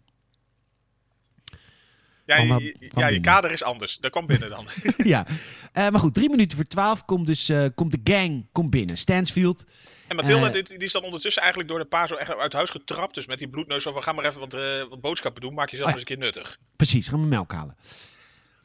[2.36, 3.98] Ja, je, ja, je kader is anders.
[3.98, 4.66] Dat kwam binnen dan.
[4.96, 5.26] ja,
[5.72, 8.96] Eh, maar goed, drie minuten voor twaalf komt, dus, eh, komt de gang komt binnen.
[8.96, 9.64] Stansfield.
[10.08, 12.70] En Mathilde, dit- die is dan ondertussen eigenlijk door de pa zo echt uit huis
[12.70, 13.14] getrapt.
[13.14, 14.56] Dus met die bloedneus van, ga maar even wat,
[14.88, 15.54] wat boodschappen doen.
[15.54, 16.00] Maak jezelf Oh ja.
[16.00, 16.58] eens een keer nuttig.
[16.76, 17.76] Precies, gaan we melk halen.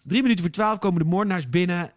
[0.04, 1.96] Drie minuten voor twaalf komen de moordenaars binnen.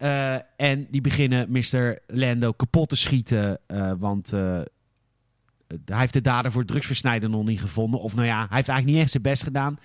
[0.57, 1.97] en die beginnen Mr.
[2.07, 3.59] Lando kapot te schieten.
[3.99, 7.99] want hij heeft de dader voor drugsversnijden nog niet gevonden.
[7.99, 9.79] Of nou ja, hij heeft eigenlijk niet echt zijn best gedaan.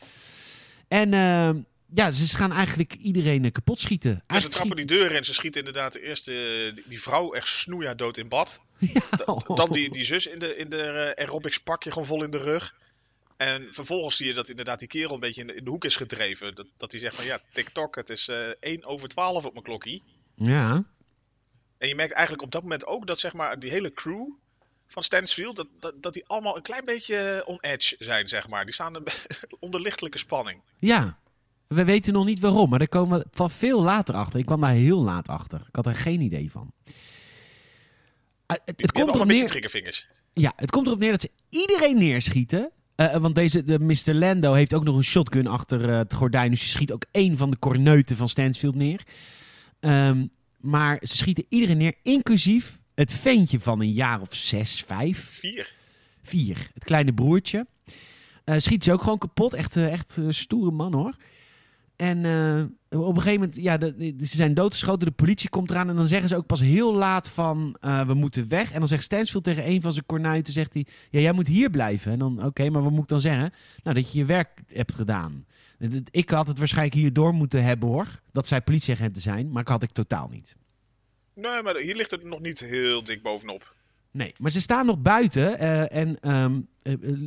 [0.88, 1.50] En eh,
[1.94, 4.24] ja, ze gaan eigenlijk iedereen eh, kapot schieten.
[4.40, 5.24] Ze trappen die deur in.
[5.24, 6.34] Ze schieten inderdaad eerst eh,
[6.86, 8.60] die- vrouw echt snoeia dood in bad.
[9.54, 12.38] Dan die, die zus in de, in de eh, aerobics pakje gewoon vol in de
[12.38, 12.76] rug.
[13.36, 15.84] En vervolgens zie je dat inderdaad die kerel een beetje in de, in de hoek
[15.84, 16.54] is gedreven.
[16.54, 19.64] Dat, dat hij zegt van ja, TikTok, het is eh 1 over 12 op mijn
[19.64, 20.02] klokkie.
[20.34, 20.84] Ja.
[21.78, 24.30] En je merkt eigenlijk op dat moment ook dat zeg maar die hele crew
[24.86, 28.64] van Stansfield, dat, dat, dat die allemaal een klein beetje on edge zijn, zeg maar.
[28.64, 29.02] Die staan
[29.60, 30.62] onder lichtelijke spanning.
[30.78, 31.18] Ja.
[31.66, 34.38] We weten nog niet waarom, maar daar komen we van veel later achter.
[34.38, 35.60] Ik kwam daar heel laat achter.
[35.68, 36.72] Ik had er geen idee van.
[38.46, 39.38] Eh, het, komt erop neer...
[40.32, 42.70] Ja, het komt erop neer dat ze iedereen neerschieten.
[42.94, 44.14] Eh, want deze, de Mr.
[44.14, 46.50] Lando heeft ook nog een shotgun achter eh, het gordijn.
[46.50, 49.02] Dus ze schiet ook één van de corneuten van Stansfield neer.
[49.80, 50.26] Ehm,
[50.60, 55.74] maar ze schieten iedereen neer, inclusief het ventje van een jaar of zes, vijf, Vier.
[56.22, 56.70] vier.
[56.74, 57.66] Het kleine broertje.
[58.44, 59.54] Eh schiet ze ook gewoon kapot.
[59.54, 61.16] Echt, eh, echt eh, stoere man hoor.
[62.04, 62.24] En
[62.88, 65.06] eh, op een gegeven moment, ja, de, ze zijn doodgeschoten.
[65.06, 65.88] De politie komt eraan.
[65.88, 68.72] En dan zeggen ze ook pas heel laat van, eh, we moeten weg.
[68.72, 71.70] En dan zegt Stansfield tegen een van zijn kornuiten, zegt hij, ja, jij moet hier
[71.70, 72.12] blijven.
[72.12, 73.52] En dan, oké, maar wat moet ik dan zeggen?
[73.82, 75.46] Nou, dat je je werk hebt gedaan.
[76.10, 78.20] Ik had het waarschijnlijk hierdoor moeten hebben hoor.
[78.32, 80.56] Dat zij politieagenten zijn, maar ik had ik totaal niet.
[81.34, 83.73] Nee, maar hier ligt het nog niet heel dik bovenop.
[84.16, 85.58] Nee, maar ze staan nog buiten.
[85.58, 86.46] eh, en eh,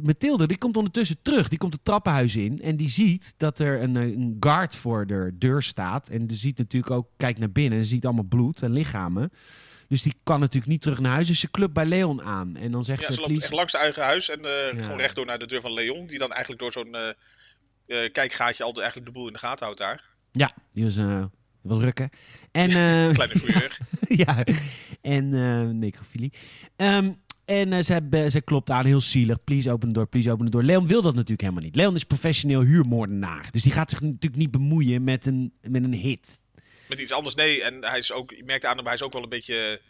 [0.04, 1.48] Mathilde, die komt ondertussen terug.
[1.48, 2.62] Die komt het trappenhuis in.
[2.62, 6.10] En die ziet dat er een, een guard voor de deur staat.
[6.10, 7.80] En die ziet natuurlijk ook, kijkt naar binnen.
[7.80, 9.32] En ziet allemaal bloed en lichamen.
[9.88, 11.28] Dus die kan natuurlijk niet terug naar huis.
[11.28, 12.56] Dus ze klubt bij Leon aan.
[12.56, 14.84] En dan zegt Ja, ze, ze loopt echt langs zijn eigen huis en eh, Ja.
[14.84, 16.08] gewoon rechtdoor naar de deur van Leon.
[16.08, 16.96] Die dan eigenlijk door zo'n
[18.12, 20.04] kijkgaatje al de, eigenlijk de boel in de gaten houdt daar.
[20.32, 21.06] Ja, die was, die
[21.68, 22.10] was rukken.
[22.52, 23.70] En, eh, Kleine
[24.26, 24.44] ja,
[25.02, 26.34] en eh necrofilie.
[26.76, 27.12] Ehm,
[27.48, 29.44] en eh, ze, ze klopt aan, heel zielig.
[29.44, 30.64] Please open the door, please open the door.
[30.64, 31.76] Leon wil dat natuurlijk helemaal niet.
[31.76, 33.52] Leon is professioneel huurmoordenaar.
[33.52, 36.40] Dus die gaat zich natuurlijk niet bemoeien met een, met een hit.
[36.90, 37.64] Met iets anders, nee.
[37.64, 39.82] En hij is ook, je merkt aan hem, hij is ook wel een beetje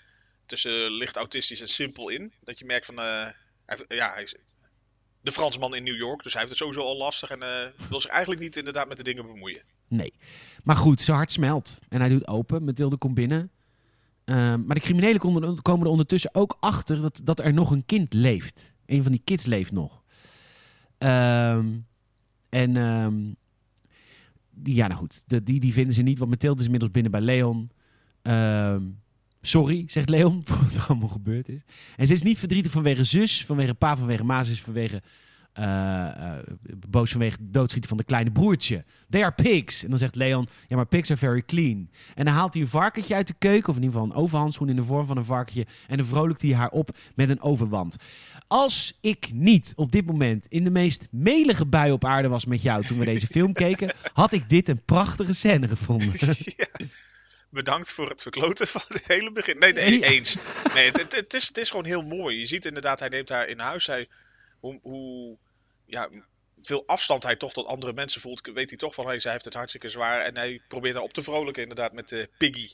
[0.46, 2.34] tussen licht autistisch en simpel in.
[2.44, 3.34] Dat je merkt van, hij
[3.88, 4.36] ja, hij is
[5.22, 6.24] de Fransman in New York.
[6.24, 9.04] Dus hij heeft het sowieso al lastig en wil zich eigenlijk niet inderdaad met de
[9.04, 9.62] dingen bemoeien.
[9.88, 10.13] Nee.
[10.63, 11.80] Maar goed, zijn hart smelt.
[11.89, 12.63] En hij doet open.
[12.63, 13.52] Mathilde komt binnen.
[14.23, 15.19] Ehm, maar de criminelen
[15.62, 18.73] komen, er ondertussen ook achter dat, dat er nog een kind leeft.
[18.86, 20.04] Een van die kids leeft nog.
[20.97, 21.65] Ehm,
[22.50, 23.15] en ehm,
[24.50, 25.23] die, ja, nou goed.
[25.28, 27.71] De, die, die vinden ze niet, want Mathilde is inmiddels binnen bij Leon.
[29.41, 31.62] Sorry, zegt Leon, voor wat er allemaal gebeurd is.
[31.95, 34.43] En ze is niet verdrietig vanwege zus, vanwege pa, vanwege ma.
[34.43, 35.02] Ze is vanwege
[36.88, 38.84] boos vanwege het doodschieten van de kleine broertje.
[39.10, 39.84] They are pigs.
[39.84, 41.89] En dan zegt Leon, ja, maar pigs are very clean.
[42.15, 44.70] En dan haalt hij een varkentje uit de keuken, of in ieder geval een overhandschoen
[44.70, 45.65] in de vorm van een varkentje.
[45.88, 47.96] En dan vrolijkt hij haar op met een overwand.
[48.48, 52.62] Als ik niet op dit moment in de meest melige bui op aarde was met
[52.62, 56.13] jou toen we deze film keken, had ik dit een prachtige scène gevonden.
[56.58, 56.67] ja.
[57.50, 59.58] Bedankt voor het verkloten van het hele begin.
[59.58, 60.38] Nee, nee eens.
[60.74, 62.39] Nee, het, het, het is, het is gewoon heel mooi.
[62.39, 63.88] Je ziet inderdaad, hij neemt haar in huis.
[63.88, 64.08] Hij,
[64.60, 65.38] hoe, hoe
[65.88, 66.10] ja,
[66.58, 69.45] veel afstand hij toch tot andere mensen voelt, weet hij toch van, hey, zij heeft
[69.45, 70.19] het hartstikke zwaar.
[70.19, 72.69] En hij probeert haar op te vrolijken inderdaad met de Piggy.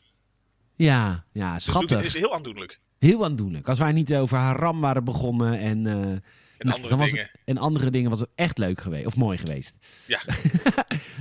[0.76, 2.04] Ja, ja, Dus schattig.
[2.04, 2.80] is heel aandoenlijk.
[3.00, 3.68] Heel aandoenlijk.
[3.70, 6.22] Als wij niet over Haram waren begonnen en, eh, En
[6.58, 7.22] nou, andere dingen.
[7.24, 9.06] Het, en andere dingen was het echt leuk geweest.
[9.06, 9.74] Of mooi geweest.
[10.06, 10.20] Ja.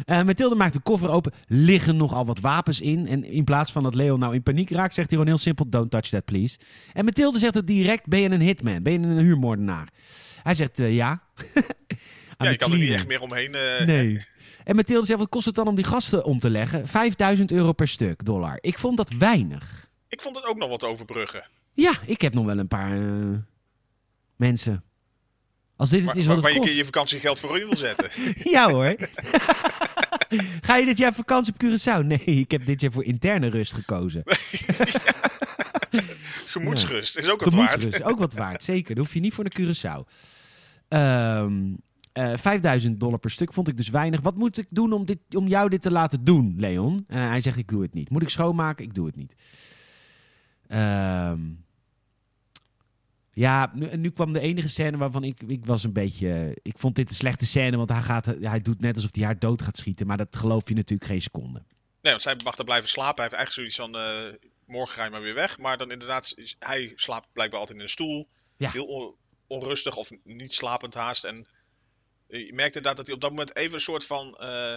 [0.04, 1.32] Eh, Mathilde maakt de koffer open.
[1.46, 3.06] Liggen nogal wat wapens in.
[3.06, 5.68] En in plaats van dat Leon nou in paniek raakt, zegt hij gewoon heel simpel:
[5.68, 6.58] Don't touch that, please.
[6.92, 8.82] En Mathilde zegt het direct: Ben je een hitman?
[8.82, 9.88] Ben je een huurmoordenaar?
[10.42, 11.22] Hij zegt eh, ja.
[12.38, 13.54] Ja, je kan er niet echt meer omheen.
[13.54, 14.24] eh, Nee.
[14.64, 16.88] En Mathilde zegt: Wat kost het dan om die gasten om te leggen?
[16.88, 18.58] 5000 euro per stuk, dollar.
[18.60, 19.88] Ik vond dat weinig.
[20.08, 21.46] Ik vond het ook nog wat overbruggen.
[21.72, 23.38] Ja, ik heb nog wel een paar eh,
[24.36, 24.84] mensen.
[25.76, 26.78] Als dit het Waar, is waar, wat waar het je kost.
[26.78, 28.10] je vakantiegeld voor in wil zetten.
[28.52, 28.94] Ja hoor.
[30.62, 32.06] Ga je dit jaar vakantie op Curaçao?
[32.06, 34.22] Nee, ik heb dit jaar voor interne rust gekozen.
[36.46, 37.70] Gemoedsrust is ook wat waard.
[37.70, 38.62] Gemoedsrust, ook wat waard.
[38.62, 40.08] Zeker, dan hoef je niet voor naar Curaçao.
[40.92, 41.74] Ehm
[42.12, 44.20] eh 5000 dollar per stuk vond ik dus weinig.
[44.20, 47.04] Wat moet ik doen om, dit, om jou dit te laten doen, Leon?
[47.08, 48.10] En hij zegt, ik doe het niet.
[48.10, 48.84] Moet ik schoonmaken?
[48.84, 49.34] Ik doe het niet.
[50.68, 51.40] Ehm,
[53.32, 56.58] ja, nu, nu kwam de enige scène waarvan ik, ik was een beetje...
[56.62, 59.38] Ik vond dit een slechte scène, want hij, gaat, hij doet net alsof hij haar
[59.38, 60.06] dood gaat schieten.
[60.06, 61.62] Maar dat geloof je natuurlijk geen seconde.
[62.00, 63.22] Nee, want zij mag er blijven slapen.
[63.22, 64.34] Hij heeft eigenlijk zoiets van, eh,
[64.66, 65.58] morgen ga je maar weer weg.
[65.58, 68.28] Maar dan inderdaad, hij slaapt blijkbaar altijd in een stoel.
[68.56, 68.70] Ja.
[68.70, 69.16] Heel
[69.52, 71.24] onrustig of niet slapend haast.
[71.24, 71.46] En
[72.26, 74.36] je merkt inderdaad dat hij op dat moment even een soort van...
[74.36, 74.74] eh,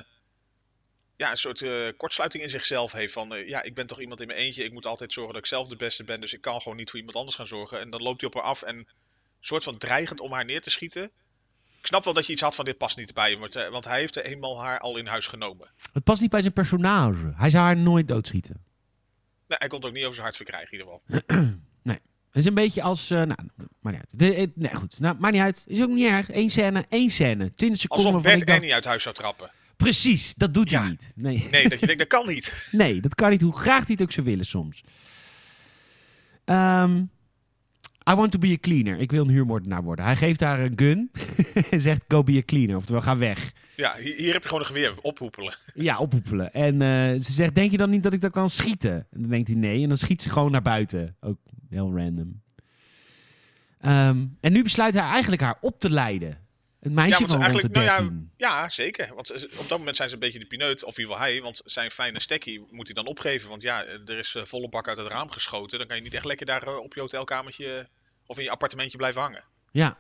[1.16, 3.14] ja, een soort eh, kortsluiting in zichzelf heeft.
[3.14, 4.64] Van, eh, ja, ik ben toch iemand in mijn eentje.
[4.64, 6.22] Ik moet altijd zorgen dat ik zelf de beste ben.
[6.22, 7.80] Dus ik kan gewoon niet voor iemand anders gaan zorgen.
[7.80, 8.88] En dan loopt hij op haar af en een
[9.40, 11.04] soort van dreigend om haar neer te schieten.
[11.80, 13.40] Ik snap wel dat je iets had van dit past niet bij hem.
[13.40, 15.70] Want, Want hij heeft eenmaal haar al in huis genomen.
[15.94, 17.34] Het past niet bij zijn personage.
[17.36, 18.64] Hij zou haar nooit doodschieten.
[19.48, 21.60] Nee, hij komt ook niet over zijn hart verkrijgen in ieder geval.
[22.36, 23.10] Het is een beetje als...
[23.10, 23.38] eh, nou,
[23.82, 24.20] maar niet uit.
[24.20, 25.00] De, eh, nee, goed.
[25.00, 25.64] Nou, maakt niet uit.
[25.68, 26.34] Is ook niet erg.
[26.34, 27.54] Eén scène, één scène.
[27.56, 29.52] 20 seconden Alsof Bert Annie uit huis zou trappen.
[29.78, 31.12] Precies, dat doet hij niet.
[31.16, 31.48] Nee.
[31.52, 32.68] Nee, dat je denkt, dat kan niet.
[32.72, 33.42] nee, dat kan niet.
[33.42, 34.84] Hoe graag hij het ook zou willen soms.
[36.46, 36.98] Ehm,
[38.10, 39.00] I want to be a cleaner.
[39.00, 40.06] Ik wil een huurmoordenaar worden.
[40.06, 41.12] Hij geeft haar een gun
[41.72, 42.76] en zegt go be a cleaner.
[42.76, 43.52] Oftewel, ga weg.
[43.76, 44.94] Ja, hier, hier heb je gewoon een geweer.
[45.02, 45.56] Ophoepelen.
[45.74, 46.54] Ja, ophoepelen.
[46.54, 48.92] En eh, ze zegt, denk je dan niet dat ik dat kan schieten?
[48.94, 49.82] En dan denkt hij nee.
[49.82, 51.16] En dan schiet ze gewoon naar buiten.
[51.20, 51.38] Ook
[51.70, 52.42] heel random.
[53.80, 56.44] Ehm, en nu besluit hij eigenlijk haar op te leiden.
[56.80, 58.32] Een meisje Ja, van de eigenlijk, nou ja, 13.
[58.38, 59.12] Ja, zeker.
[59.16, 60.84] Want ze- op dat moment zijn ze een beetje de pineut.
[60.84, 61.42] Of wie wil hij.
[61.42, 63.50] Want zijn fijne stekkie moet hij dan opgeven.
[63.50, 65.78] Want ja, er is eh, volle bak uit het raam geschoten.
[65.78, 67.88] Dan kan je niet echt lekker daar eh, op je hotelkamertje
[68.26, 69.44] of in je appartementje blijven hangen.
[69.72, 69.98] Ja.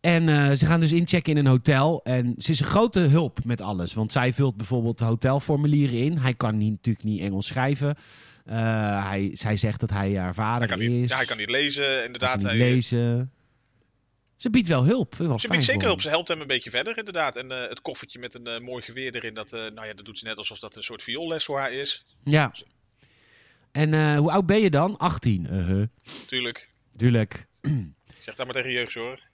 [0.00, 2.00] En eh, ze gaan dus inchecken in een hotel.
[2.04, 3.94] En ze is een grote hulp met alles.
[3.94, 6.18] Want zij vult bijvoorbeeld de hotelformulieren in.
[6.18, 7.96] Hij kan niet, natuurlijk niet Engels schrijven.
[8.44, 10.88] Eh, hij, zij zegt dat hij haar Hij vader kan, is.
[10.88, 12.42] niet, ja, hij kan niet lezen, Hij inderdaad.
[12.42, 13.32] kan Hij, lezen.
[14.36, 15.14] Ze biedt wel hulp.
[15.14, 16.00] Wel ze biedt zeker hulp.
[16.00, 17.36] Ze helpt hem een beetje verder, inderdaad.
[17.36, 19.34] En eh, het koffertje met een eh, mooi geweer erin.
[19.34, 22.04] Dat, nou ja, dat doet ze net alsof dat een soort vioolles voor haar is.
[22.24, 22.52] Ja.
[23.72, 24.96] En hoe oud ben je dan?
[24.98, 25.46] 18.
[25.54, 25.86] Uh-huh.
[26.26, 26.68] Tuurlijk.
[26.96, 27.46] Tuurlijk.
[28.18, 29.32] Zeg dat maar tegen jeugdzorg.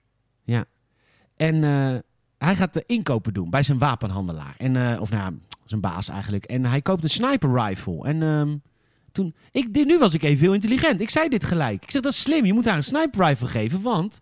[1.41, 1.99] En eh,
[2.39, 4.55] hij gaat de inkopen doen bij zijn wapenhandelaar.
[4.59, 6.45] En, of nou, ja, zijn baas eigenlijk.
[6.45, 8.05] En hij koopt een sniper rifle.
[8.05, 8.57] En ehm,
[9.13, 11.01] toen, ik, nu was ik even heel intelligent.
[11.01, 11.83] Ik zei dit gelijk.
[11.83, 12.45] Ik zeg, dat is slim.
[12.45, 14.19] Je moet haar een sniper rifle geven, want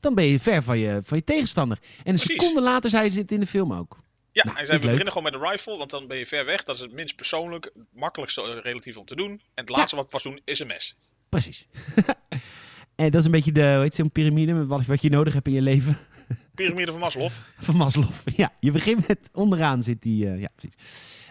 [0.00, 1.78] dan ben je ver van je, van je tegenstander.
[1.82, 2.30] En een Precies.
[2.42, 4.02] seconde later zei ze het in de film ook.
[4.32, 4.90] Ja, Nou, hij zei, we leuk.
[4.92, 6.64] beginnen gewoon met een rifle, want dan ben je ver weg.
[6.64, 9.30] Dat is het minst persoonlijk, het makkelijkste eh, relatief om te doen.
[9.30, 10.96] En het laatste wat ik pas doen is een mes.
[11.28, 11.66] Precies.
[12.94, 15.34] en dat is een beetje de, hoe heet zo'n piramide, met wat, wat je nodig
[15.34, 15.98] hebt in je leven.
[16.54, 17.28] Pyramide van Maslow.
[17.58, 18.10] Van Maslow.
[18.36, 20.74] Ja, je begint met onderaan zit die, eh, ja precies.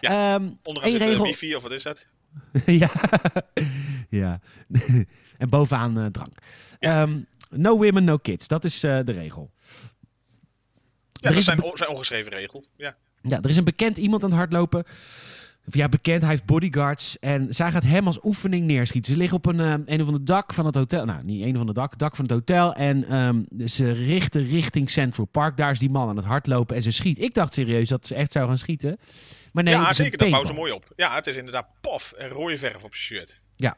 [0.00, 2.08] Ja, Ehm, Onderaan Eén zit eh, regel- wifi of wat is dat?
[2.66, 2.90] ja.
[4.08, 4.40] ja.
[5.38, 6.38] en bovenaan eh, drank.
[6.78, 7.20] Ehm,
[7.50, 8.48] no women, no kids.
[8.48, 9.50] Dat is eh, de regel.
[11.12, 12.68] Ja, Er dat is zijn, zijn ongeschreven regels.
[12.76, 12.96] Ja.
[13.22, 14.84] Ja, er is een bekend iemand aan het hardlopen.
[15.66, 16.20] Of Ja, bekend.
[16.20, 17.18] Hij heeft bodyguards.
[17.18, 19.12] En zij gaat hem als oefening neerschieten.
[19.12, 21.04] Ze liggen op een, eh, een of ander dak van het hotel.
[21.04, 21.98] Nou, niet een of ander dak.
[21.98, 22.74] dak van het hotel.
[22.74, 25.56] En ehm, ze richten richting Central Park.
[25.56, 26.76] Daar is die man aan het hardlopen.
[26.76, 27.18] En ze schiet.
[27.18, 28.98] Ik dacht serieus dat ze echt zou gaan schieten.
[29.54, 30.18] Maar nee, ja, zeker.
[30.18, 30.92] Dat bouwen ze mooi op.
[30.96, 33.40] Ja, het is inderdaad pof en rode verf op zijn shirt.
[33.56, 33.76] Ja,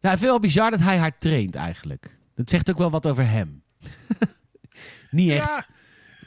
[0.00, 2.16] het wel bizar dat hij haar traint eigenlijk.
[2.34, 3.62] Dat zegt ook wel wat over hem.
[5.10, 5.66] Niet echt Ja.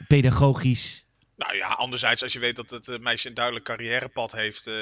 [0.08, 1.04] pedagogisch.
[1.36, 4.66] Nou ja, anderzijds als je weet dat het eh, meisje een duidelijk carrièrepad heeft.
[4.66, 4.74] eh,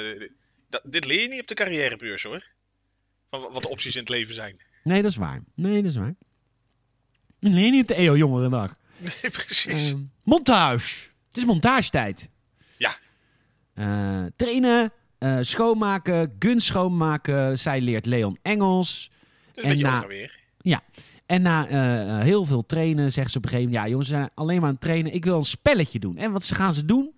[0.69, 2.43] dat, dit leer je niet op de carrièrebeurs hoor.
[3.29, 4.61] Van wa- wat de opties in het leven zijn.
[4.83, 5.43] Nee, dat is waar.
[5.55, 6.15] Nee, dat is waar.
[7.39, 8.75] Nee, niet op de EO Jongerendag.
[8.97, 9.91] Nee, precies.
[9.91, 10.95] Ehm, montage.
[11.27, 12.29] Het is montagetijd.
[13.79, 14.23] Ja.
[14.25, 17.59] Eh, trainen, eh, schoonmaken, gun schoonmaken.
[17.59, 19.11] Zij leert Leon Engels.
[19.53, 20.37] en na- weer.
[21.25, 23.85] En na eh, heel veel trainen zegt ze op een gegeven moment...
[23.85, 25.13] Ja, jongens, ze zijn alleen maar aan het trainen.
[25.13, 26.17] Ik wil een spelletje doen.
[26.17, 27.13] En wat ze gaan ze doen?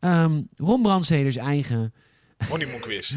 [0.00, 1.92] Ehm Ron Brandsteders eigen...
[2.48, 3.16] Honeymoon quiz.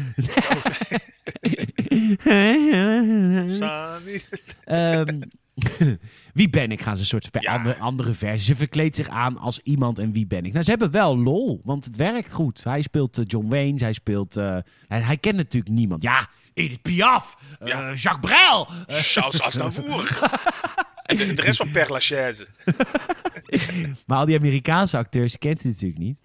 [6.34, 6.80] wie ben ik?
[6.82, 7.56] Gaan ze een soort Ja.
[7.56, 8.44] andere, andere versie.
[8.44, 10.52] Ze verkleedt zich aan als iemand en wie ben ik.
[10.52, 12.64] Nou, ze hebben wel lol, want het werkt goed.
[12.64, 14.36] Hij speelt eh, John Wayne, hij speelt...
[14.36, 14.56] eh,
[14.88, 16.02] hij, hij kent natuurlijk niemand.
[16.02, 17.94] Ja, Edith Piaf, eh, Ja.
[17.94, 18.68] Jacques Brel.
[18.86, 20.18] Charles Aznavour.
[21.02, 22.46] en de, de rest van Père Lachaise.
[24.06, 26.20] maar al die Amerikaanse acteurs kent hij natuurlijk niet.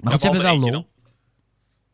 [0.00, 0.88] Maar Ja, ze hebben wel lol.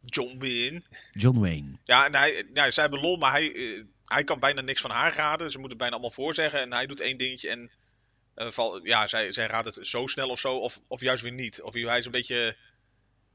[0.05, 0.83] John Wayne.
[1.13, 1.79] John Wayne.
[1.85, 5.15] Ja, en hij, ja, zij hebben lol, maar hij, hij kan bijna niks van haar
[5.15, 5.51] raden.
[5.51, 6.61] Ze moeten het bijna allemaal voorzeggen.
[6.61, 7.71] En hij doet één dingetje en
[8.35, 10.57] val, ja, zij, zij raadt het zo snel of zo.
[10.57, 11.63] Of, of juist weer niet.
[11.63, 12.57] Of hij is een beetje,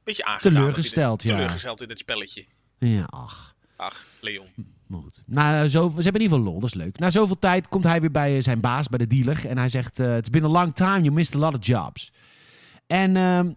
[0.04, 0.54] beetje aangedaan.
[0.54, 1.38] Teleurgesteld, hij- ja.
[1.38, 2.46] Teleurgesteld in dit spelletje.
[2.80, 3.56] Ja, ach.
[3.76, 4.48] Ach, Leon.
[4.88, 5.22] Maar goed.
[5.26, 7.00] Na, eh, zo, ze hebben in ieder geval lol, dat is leuk.
[7.00, 9.48] Na zoveel tijd komt hij weer bij eh, zijn baas, bij de dealer.
[9.48, 12.12] En hij zegt, eh, it's been a long time, you missed a lot of jobs.
[12.88, 13.52] En ehm,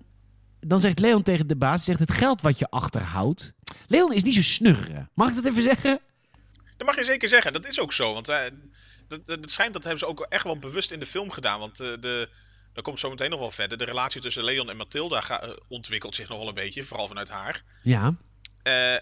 [0.61, 3.55] dan zegt Leon tegen de baas, zegt, het geld wat je achterhoudt...
[3.87, 5.11] Leon is niet zo snurren.
[5.15, 6.01] Mag ik dat even zeggen?
[6.81, 7.53] Dat mag je zeker zeggen.
[7.53, 8.13] Dat is ook zo.
[8.13, 8.39] Want eh,
[9.27, 11.59] het schijnt dat hebben ze ook echt wel bewust in de film gedaan.
[11.61, 12.29] Want eh, de,
[12.73, 13.79] dat komt zo meteen nog wel verder.
[13.79, 16.83] De relatie tussen Leon en Mathilda ga- eh, ontwikkelt zich nog wel een beetje.
[16.83, 17.63] Vooral vanuit haar.
[17.83, 18.15] Ja.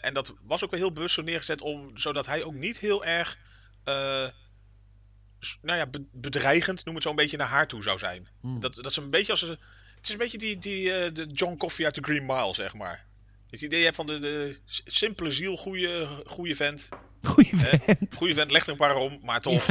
[0.00, 3.04] En dat was ook wel heel bewust zo neergezet om, zodat hij ook niet heel
[3.04, 3.38] erg,
[5.62, 8.28] nou ja, be- bedreigend, noem het zo een beetje, naar haar toe zou zijn.
[8.40, 8.60] Hmm.
[8.60, 9.58] Dat, dat ze een beetje als een,
[9.96, 13.06] het is een beetje die, die de John Coffey uit de Green Mile, zeg maar.
[13.50, 16.88] Het idee hebt van de, de simpele ziel, goede, goede vent.
[17.22, 17.78] Goeie Hè?
[17.78, 18.14] vent.
[18.14, 19.66] Goede vent, legt er een paar om, maar toch.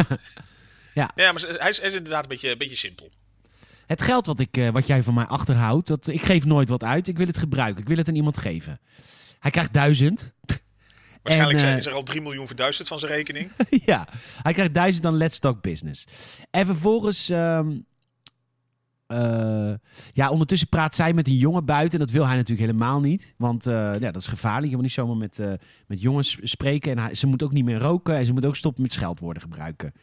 [0.93, 1.11] Ja.
[1.15, 3.09] Ja, maar hij is, hij is inderdaad een beetje, een beetje simpel.
[3.85, 6.83] Het geld wat, ik, eh, wat jij van mij achterhoudt, dat, ik geef nooit wat
[6.83, 7.07] uit.
[7.07, 7.81] Ik wil het gebruiken.
[7.81, 8.79] Ik wil het aan iemand geven.
[9.39, 10.31] Hij krijgt duizend.
[11.21, 13.51] Waarschijnlijk En, zijn- eh, is er al 3 miljoen verduisterd van zijn rekening.
[13.85, 14.07] ja,
[14.41, 16.07] hij krijgt 1000 dan Let's Talk Business.
[16.51, 17.29] En vervolgens...
[17.29, 17.77] ehm,
[19.08, 19.74] eh,
[20.13, 22.00] ja, ondertussen praat zij met een jongen buiten.
[22.00, 23.34] En dat wil hij natuurlijk helemaal niet.
[23.38, 24.67] Want eh, ja, dat is gevaarlijk.
[24.67, 25.54] Je moet niet zomaar met, eh,
[25.88, 26.98] met jongens spreken.
[26.98, 28.15] En ze moet ook niet meer roken.
[28.15, 29.93] En ze moet ook stoppen met scheldwoorden gebruiken.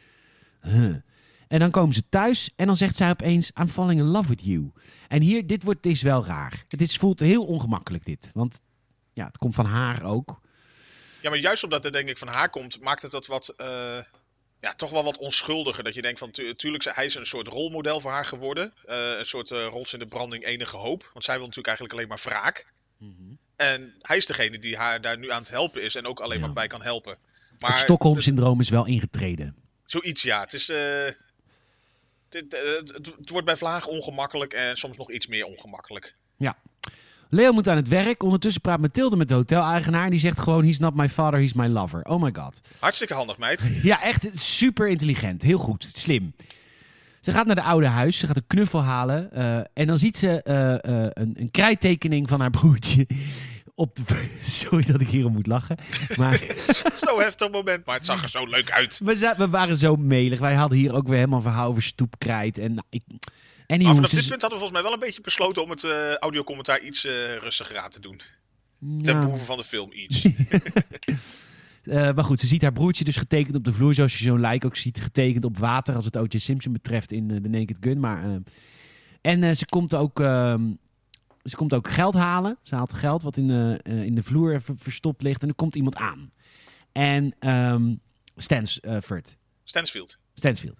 [1.47, 2.51] En dan komen ze thuis.
[2.55, 3.51] En dan zegt zij opeens...
[3.59, 4.71] I'm falling in love with you.
[5.07, 6.65] En hier, dit wordt, is wel raar.
[6.67, 8.29] Het is, voelt heel ongemakkelijk dit.
[8.33, 8.61] Want
[9.13, 10.41] ja, het komt van haar ook.
[11.21, 13.53] Ja, maar juist omdat het denk ik van haar komt, maakt het dat wat,
[14.65, 15.83] ja, toch wel wat onschuldiger.
[15.83, 18.73] Dat je denkt van, tu- tuurlijk, hij is een soort rolmodel voor haar geworden.
[18.85, 21.09] Eh, een soort uh, rots in de branding, enige hoop.
[21.13, 22.67] Want zij wil natuurlijk eigenlijk alleen maar wraak.
[23.55, 26.39] En hij is degene die haar daar nu aan het helpen is en ook alleen
[26.39, 26.45] Ja.
[26.45, 27.17] maar bij kan helpen.
[27.51, 29.55] het Maar Stockholm-syndroom is wel ingetreden.
[29.83, 30.39] zoiets, ja.
[30.39, 30.69] Het is...
[30.69, 31.07] eh,
[32.29, 36.15] dit, het, het wordt bij Vlaag ongemakkelijk en soms nog iets meer ongemakkelijk.
[37.29, 38.23] Leo moet aan het werk.
[38.23, 40.03] Ondertussen praat Mathilde met de hoteleigenaar.
[40.03, 42.01] En die zegt gewoon: He's not my father, he's my lover.
[42.03, 42.59] Oh my god.
[42.79, 43.69] Hartstikke handig, meid.
[43.83, 45.41] Ja, echt super intelligent.
[45.41, 45.89] Heel goed.
[45.93, 46.33] Slim.
[47.21, 48.17] Ze gaat naar de oude huis.
[48.17, 49.31] Ze gaat een knuffel halen.
[49.31, 53.07] eh, en dan ziet ze eh, eh, een, een krijttekening van haar broertje.
[53.77, 54.29] Op de...
[54.43, 55.77] Sorry dat ik hierom moet lachen.
[56.17, 56.37] Maar
[56.93, 59.01] Zo'n heftig moment, maar het zag er zo leuk uit.
[59.03, 60.39] we, waren zo melig.
[60.39, 62.57] Wij hadden hier ook weer helemaal verhaal over stoepkrijt.
[62.57, 63.03] En nou, ik...
[63.67, 65.69] En die Maar vanaf dit punt hadden we volgens mij wel een beetje besloten om
[65.69, 68.19] het eh audiocommentaar iets eh, rustiger aan te doen.
[68.79, 69.19] Ten Ja.
[69.19, 70.25] behoeve van de film iets.
[71.83, 73.93] Eh, maar goed, ze ziet haar broertje dus getekend op de vloer.
[73.93, 75.95] Zoals je zo'n lijk ook ziet getekend op water.
[75.95, 76.37] Als het O.J.
[76.37, 77.99] Simpson betreft in eh, The Naked Gun.
[77.99, 78.41] Maar,
[79.21, 80.71] en ze, komt ook, ehm,
[81.43, 82.57] ze komt ook geld halen.
[82.63, 85.41] Ze haalt geld wat in, de in de vloer ver- verstopt ligt.
[85.41, 86.31] En er komt iemand aan.
[86.91, 87.93] En ehm
[88.37, 89.37] Stansford.
[89.63, 90.17] Stansfield.
[90.33, 90.77] Stansfield.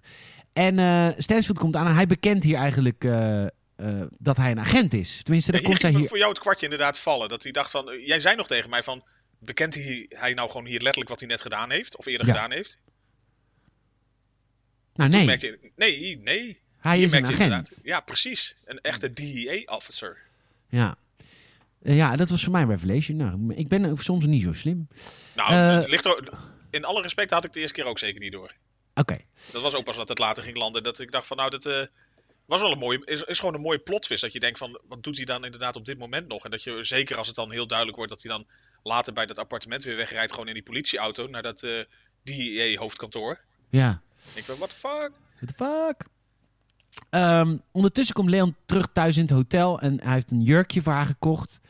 [0.56, 3.50] En eh Stansfield komt aan en hij bekent hier eigenlijk eh, eh,
[4.18, 5.20] dat hij een agent is.
[5.22, 6.06] Tenminste, Ja, hier komt ging hier...
[6.08, 7.28] voor jou het kwartje inderdaad vallen.
[7.28, 9.04] Dat hij dacht van, jij zei nog tegen mij van,
[9.38, 11.96] bekent hij, hij nou gewoon hier letterlijk wat hij net gedaan heeft?
[11.96, 12.32] Of eerder Ja.
[12.32, 12.78] gedaan heeft?
[14.94, 16.60] Nou nee, je, nee, nee.
[16.78, 17.38] hij Hier is een agent.
[17.40, 18.56] inderdaad- Ja, precies.
[18.64, 20.18] Een echte DEA-officer.
[20.68, 20.96] Ja.
[21.82, 23.16] Ja, dat was voor mij een revelation.
[23.16, 24.88] Nou, ik ben soms niet zo slim.
[25.34, 26.28] Nou, het ligt er,
[26.70, 28.52] in alle respect had ik de eerste keer ook zeker niet door.
[29.00, 29.18] Oké.
[29.52, 30.82] Dat was ook pas dat het later ging landen.
[30.82, 31.86] Dat ik dacht van, nou, dat eh,
[32.46, 34.22] was wel een mooie, is, is gewoon een mooie plotwist.
[34.22, 36.44] Dat je denkt van, wat doet hij dan inderdaad op dit moment nog?
[36.44, 38.46] En dat je, zeker als het dan heel duidelijk wordt, dat hij dan
[38.82, 40.32] later bij dat appartement weer wegrijdt.
[40.32, 41.80] Gewoon in die politieauto naar dat eh
[42.22, 43.40] DEA-hoofdkantoor.
[43.68, 44.02] Ja.
[44.34, 45.10] Ik van, what the fuck?
[45.40, 46.08] What the fuck?
[47.10, 50.92] Ehm, ondertussen komt Leon terug thuis in het hotel en hij heeft een jurkje voor
[50.92, 51.60] haar gekocht.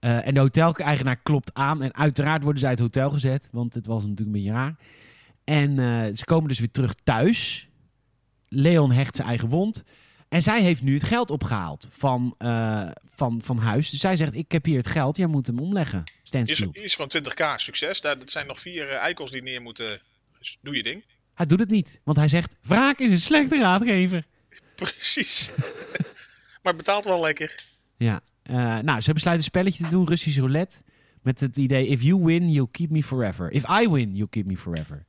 [0.00, 3.74] Eh, en de hoteleigenaar klopt aan en uiteraard worden zij uit het hotel gezet, want
[3.74, 4.76] het was natuurlijk een beetje raar.
[5.46, 7.68] En eh, ze komen dus weer terug thuis.
[8.48, 9.84] Leon hecht zijn eigen wond.
[10.28, 13.90] En zij heeft nu het geld opgehaald van, eh, van, van huis.
[13.90, 16.02] Dus zij zegt, ik heb hier het geld, jij moet hem omleggen.
[16.04, 16.74] Is, Stansfield.
[16.74, 18.00] hier is gewoon 20k, succes.
[18.00, 20.00] Daar, dat zijn nog vier eh, eikels die neer moeten.
[20.38, 21.04] Dus doe je ding.
[21.34, 24.26] Hij doet het niet, want hij zegt, wraak is een slechte raadgever.
[24.76, 25.52] Precies.
[26.62, 27.64] maar betaalt wel lekker.
[27.96, 28.20] Ja,
[28.82, 30.76] nou, ze besluiten een spelletje te doen, Russisch roulette.
[31.26, 33.50] Met het idee, if you win, you'll keep me forever.
[33.50, 35.04] If I win, you'll keep me forever.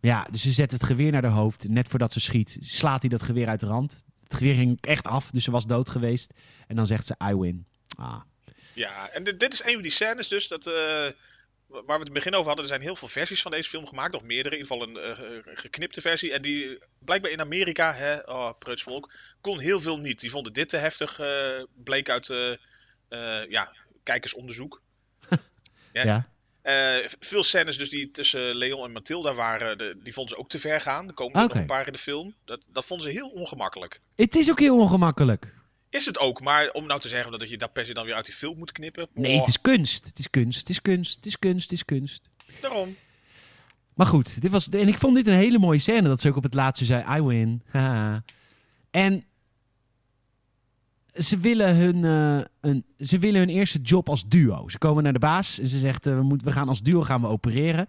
[0.00, 1.68] Ja, dus ze zet het geweer naar de hoofd.
[1.68, 4.04] Net voordat ze schiet, slaat hij dat geweer uit de rand.
[4.22, 6.32] Het geweer ging echt af, dus ze was dood geweest.
[6.66, 7.66] En dan zegt ze, I win.
[7.96, 8.20] Ah,
[8.74, 11.12] Ja, en dit, dit is een van die scènes dus dat, eh, waar
[11.66, 12.64] we het in het begin over hadden.
[12.64, 14.56] Er zijn heel veel versies van deze film gemaakt, of meerdere.
[14.56, 16.32] In ieder geval een eh, geknipte versie.
[16.32, 20.20] En die blijkbaar in Amerika, hè, oh, preuts volk, kon heel veel niet.
[20.20, 22.26] Die vonden dit te heftig, eh, bleek uit
[23.48, 24.82] ja, kijkersonderzoek.
[25.92, 26.02] Ja.
[26.02, 26.28] ja.
[26.62, 30.48] Eh, veel scènes dus die tussen Leon en Mathilda waren, de, die vonden ze ook
[30.48, 31.08] te ver gaan.
[31.08, 32.34] Er komen er nog een paar in de film.
[32.44, 34.00] Dat, dat vonden ze heel ongemakkelijk.
[34.14, 35.54] Het is ook heel ongemakkelijk.
[35.90, 38.14] Is het ook, maar om nou te zeggen dat je dat per se dan weer
[38.14, 39.08] uit die film moet knippen.
[39.14, 40.04] Nee, het is kunst.
[40.04, 40.58] Het is kunst.
[40.58, 41.14] Het is kunst.
[41.16, 41.62] Het is kunst.
[41.62, 42.22] Het is kunst.
[42.60, 42.96] Daarom.
[43.94, 46.08] Maar goed, dit was, en ik vond dit een hele mooie scène.
[46.08, 47.62] Dat ze ook op het laatste zei, I win.
[47.66, 48.22] Haha.
[48.90, 49.24] En
[51.14, 54.68] ze willen, hun, eh, een, ze willen hun eerste job als duo.
[54.68, 57.02] Ze komen naar de baas en ze zegt, eh, we, moeten, we gaan als duo
[57.02, 57.86] gaan we opereren.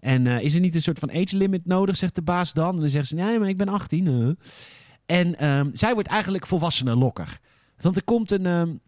[0.00, 2.74] En eh, is er niet een soort van age limit nodig, zegt de baas dan.
[2.74, 4.06] En dan zegt ze, nee, maar ik ben 18.
[4.06, 4.28] eh.
[5.06, 7.38] En ehm, zij wordt eigenlijk volwassene lokker.
[7.80, 8.80] Want er komt een...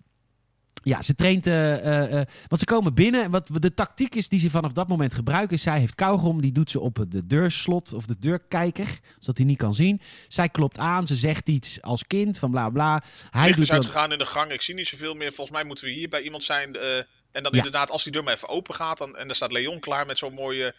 [0.88, 1.46] ja, ze traint.
[1.46, 3.22] eh, eh, eh, want ze komen binnen.
[3.22, 5.56] En wat de tactiek is die ze vanaf dat moment gebruiken.
[5.56, 6.40] Is zij heeft kauwgom.
[6.40, 8.98] Die doet ze op de deurslot of de deurkijker.
[9.18, 10.00] Zodat hij niet kan zien.
[10.28, 11.06] Zij klopt aan.
[11.06, 13.02] Ze zegt iets als kind van bla bla.
[13.30, 14.50] Hij Licht doet is dan, uitgegaan in de gang.
[14.50, 15.32] Ik zie niet zoveel meer.
[15.32, 16.76] Volgens mij moeten we hier bij iemand zijn.
[16.76, 17.56] en dan Ja.
[17.56, 18.98] inderdaad, als die deur maar even open gaat.
[18.98, 20.74] Dan, en dan staat Leon klaar met zo'n mooie,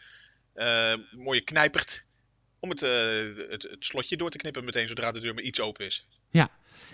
[1.11, 2.05] mooie knijpert.
[2.59, 2.79] Om het,
[3.49, 6.07] het, het slotje door te knippen meteen zodra de deur maar iets open is.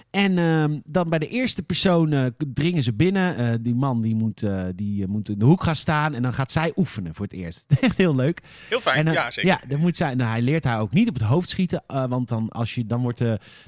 [0.09, 3.37] En ehm, dan bij de eerste persoon eh, dringen ze binnen.
[3.37, 6.13] Eh, die man die moet, eh, die, moet in de hoek gaan staan.
[6.13, 7.65] En dan gaat zij oefenen voor het eerst.
[7.81, 8.41] Echt heel leuk.
[8.69, 9.49] Heel fijn, En dan- ja zeker.
[9.49, 11.83] Ja, dan moet zij, nou, hij leert haar ook niet op het hoofd schieten.
[11.87, 13.19] want dan, als je, dan, wordt,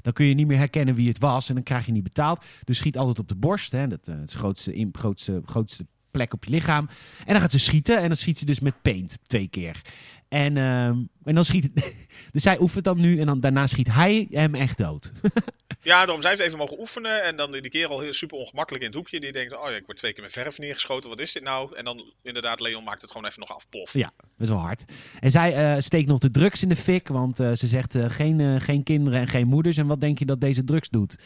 [0.02, 1.48] dan kun je niet meer herkennen wie het was.
[1.48, 2.44] En dan krijg je niet betaald.
[2.64, 3.72] Dus schiet altijd op de borst.
[3.72, 5.86] Hè, dat, het is de grootste, in, grootste, grootste
[6.16, 6.88] plek op je lichaam.
[7.24, 7.98] En dan gaat ze schieten.
[7.98, 9.82] En dan schiet ze dus met paint twee keer.
[10.28, 11.68] En, ehm, en dan schiet
[12.32, 13.20] Dus zij oefent dan nu.
[13.20, 15.12] En dan, daarna schiet hij hem echt dood.
[15.86, 17.22] Ja, daarom zij heeft even mogen oefenen.
[17.22, 19.20] En dan die kerel heel super ongemakkelijk in het hoekje.
[19.20, 21.10] Die denkt, oh ja, ik word twee keer met verf neergeschoten.
[21.10, 21.76] Wat is dit nou?
[21.76, 23.68] En dan inderdaad, Leon maakt het gewoon even nog af.
[23.68, 23.92] Plof.
[23.92, 24.84] Ja, best wel hard.
[25.20, 28.10] En zij eh, steekt nog de drugs in de fik, want eh, ze zegt eh,
[28.10, 29.76] geen, geen kinderen en geen moeders.
[29.76, 31.16] En wat denk je dat deze drugs doet?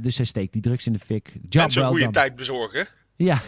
[0.00, 1.32] Dus zij steekt die drugs in de fik.
[1.48, 2.88] Job en zo'n well goede tijd bezorgen.
[3.16, 3.42] Ja.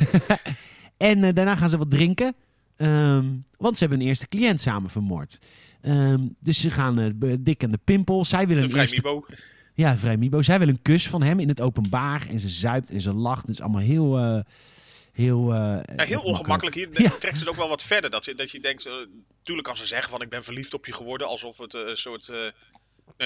[0.97, 2.35] en eh, daarna gaan ze wat drinken,
[2.77, 5.39] ehm, want ze hebben een eerste cliënt samen vermoord.
[5.81, 8.25] Ehm, dus ze gaan be- dik aan de pimpel.
[8.25, 9.27] Zij willen Een eerste Mibo.
[9.75, 10.43] ja, vrij Mibo.
[10.43, 12.27] Zij wil een kus van hem in het openbaar.
[12.29, 13.41] En ze zuipt en ze lacht.
[13.41, 14.19] Het is allemaal heel...
[14.19, 14.41] eh,
[15.13, 16.77] heel, Ja, heel ongemakkelijk.
[16.77, 17.11] Hier Ja.
[17.11, 18.11] trekt ze het ook wel wat verder.
[18.11, 18.93] Dat, je- dat je denkt, eh,
[19.43, 21.27] tuurlijk kan ze zeggen van ik ben verliefd op je geworden.
[21.27, 22.53] Alsof het een soort, nou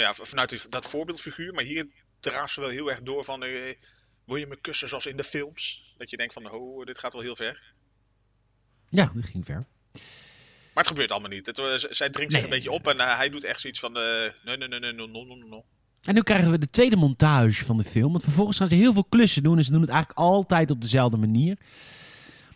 [0.05, 1.53] ja, vanuit dat voorbeeldfiguur.
[1.55, 1.87] Maar hier
[2.21, 3.43] draaft ze wel heel erg door van,
[4.25, 5.95] wil je me kussen zoals in de films?
[5.99, 7.73] Dat je denkt van, oh, dit gaat wel heel ver.
[8.89, 9.67] Ja, dat ging ver.
[10.75, 11.47] Maar het gebeurt allemaal niet.
[11.47, 12.51] Het, eh, zij drinkt zich Nee.
[12.51, 14.03] een beetje op en eh, hij doet echt zoiets van, eh,
[14.45, 15.65] nee, nee, nee, nee, no, no, no.
[16.03, 18.11] En nu krijgen we de tweede montage van de film.
[18.11, 19.57] Want vervolgens gaan ze heel veel klussen doen.
[19.59, 21.59] En ze doen het eigenlijk altijd op dezelfde manier.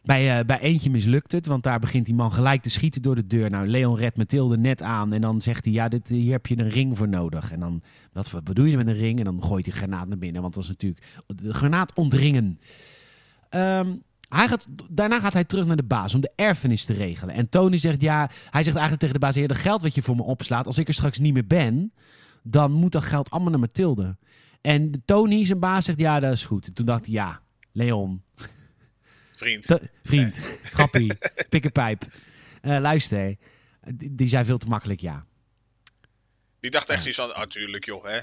[0.07, 3.15] Bij, eh, bij eentje mislukt het, want daar begint die man gelijk te schieten door
[3.15, 3.51] de deur.
[3.51, 6.59] Nou, Leon redt Mathilde net aan en dan zegt hij, ja, dit, hier heb je
[6.59, 7.53] een ring voor nodig.
[7.53, 7.83] En dan,
[8.13, 9.19] wat bedoel je met een ring?
[9.19, 12.61] En dan gooit hij granaat naar binnen, want dat was natuurlijk de granaat ontringen.
[13.49, 13.95] Ehm,
[14.29, 17.35] hij gaat, daarna gaat hij terug naar de baas om de erfenis te regelen.
[17.35, 20.03] En Tony zegt, ja, hij zegt eigenlijk tegen de baas, heer, dat geld wat je
[20.03, 21.93] voor me opslaat, als ik er straks niet meer ben,
[22.43, 24.17] dan moet dat geld allemaal naar Mathilde.
[24.61, 26.67] En Tony, zijn baas, zegt, ja, dat is goed.
[26.67, 27.41] En toen dacht hij, ja,
[27.73, 28.23] Leon,
[29.37, 29.67] Vriend.
[29.67, 30.37] Te- vriend,
[30.75, 31.13] grappie,
[31.49, 32.03] pikkenpijp.
[32.63, 33.37] Eh luister,
[33.95, 35.27] die, die zei veel te makkelijk ja.
[36.61, 38.17] Die dacht echt zoiets van, ah, tuurlijk joh, hè.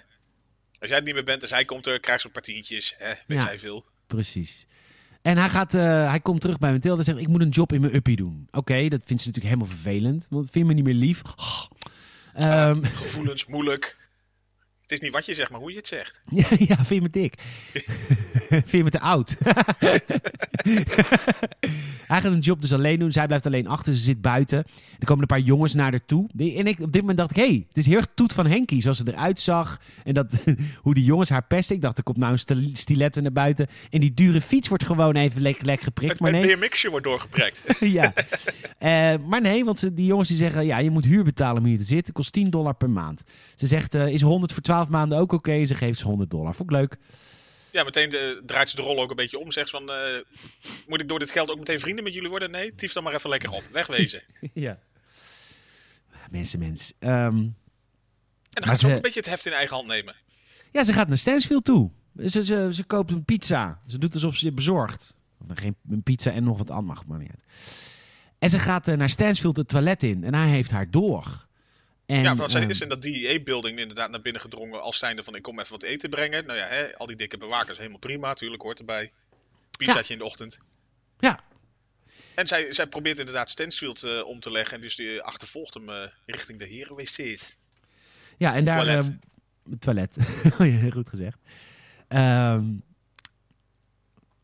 [0.80, 3.40] Als jij het niet meer bent, dus hij komt er, krijgt zo'n partietjes, hè, weet
[3.42, 3.46] Ja.
[3.48, 3.86] zij veel.
[4.08, 4.66] Precies.
[5.22, 7.74] En hij, gaat, eh, hij komt terug bij Mathilde en zegt: Ik moet een job
[7.74, 8.48] in mijn uppie doen.
[8.52, 10.28] Oké, dat vindt ze natuurlijk helemaal vervelend.
[10.30, 11.22] Want het vindt me niet meer lief.
[11.36, 11.64] Oh.
[12.34, 13.98] Ehm, Gevoelens, moeilijk.
[14.94, 16.22] Het is niet wat je zegt, maar hoe je het zegt.
[16.42, 17.34] ja, ja, vind je me dik?
[18.50, 19.36] vind je me te oud?
[22.08, 23.12] hij gaat een job dus alleen doen.
[23.12, 23.94] Zij blijft alleen achter.
[23.96, 24.58] Ze zit buiten.
[25.00, 26.30] Er komen een paar jongens naar haar toe.
[26.38, 28.48] En ik, op dit moment dacht ik, hé, hey, het is heel erg toet van
[28.48, 28.82] Henkie.
[28.82, 29.80] Zoals ze eruit zag.
[30.04, 30.34] En dat,
[30.82, 31.76] hoe die jongens haar pesten.
[31.76, 33.68] Ik dacht, er komt nou een stil- stiletto naar buiten.
[33.90, 36.12] En die dure fiets wordt gewoon even lekker lek geprikt.
[36.12, 37.64] Het, Maar het nee, BMX'je wordt doorgeprekt.
[37.80, 38.14] ja.
[38.78, 41.68] Eh, maar nee, want ze, die jongens die zeggen, ja, je moet huur betalen om
[41.68, 42.14] hier te zitten.
[42.14, 43.24] Kost 10 dollar per maand.
[43.56, 45.66] Ze zegt, eh, is 100 voor 12 maanden ook oké?
[45.66, 46.56] Ze geeft ze 100 dollar.
[46.56, 46.98] Vond ik leuk.
[47.72, 49.52] ja, meteen draait ze de rol ook een beetje om.
[49.52, 50.20] Zegt van, eh,
[50.88, 52.52] moet ik door dit geld ook meteen vrienden met jullie worden?
[52.52, 53.64] Nee, tief dan maar even lekker op.
[53.72, 54.22] Wegwezen.
[54.54, 54.80] ja.
[56.32, 56.94] Mensen, mens.
[57.00, 57.54] Ehm, En
[58.50, 60.16] dan gaat ze ook een beetje het heft in eigen hand nemen.
[60.72, 61.90] ja, ze gaat naar Stansfield toe.
[62.26, 63.82] Ze, ze, ze koopt een pizza.
[63.88, 65.14] Ze doet alsof ze bezorgt.
[65.54, 67.44] Geen een pizza en nog wat anders, maar niet uit.
[68.40, 70.24] En ze gaat eh, naar Stansfield het toilet in.
[70.24, 71.48] En hij heeft haar door.
[72.06, 75.24] En, ja, want zij ehm, is in dat DEA-building inderdaad naar binnen gedrongen als zijnde
[75.24, 76.46] van ik kom even wat eten brengen.
[76.46, 79.12] Nou ja, hè, al die dikke bewakers, helemaal prima, natuurlijk hoort erbij.
[79.78, 80.60] Pizzaatje in de ochtend.
[81.20, 81.40] Ja.
[82.36, 85.90] En zij, zij probeert inderdaad Stansfield eh, om te leggen en dus die achtervolgt hem
[85.90, 87.58] eh, richting de heren-wc's.
[88.38, 88.84] Ja, en daar...
[88.84, 89.10] Toilet.
[89.66, 90.18] ehm, toilet.
[90.58, 91.38] heel goed gezegd.
[92.08, 92.66] Ehm,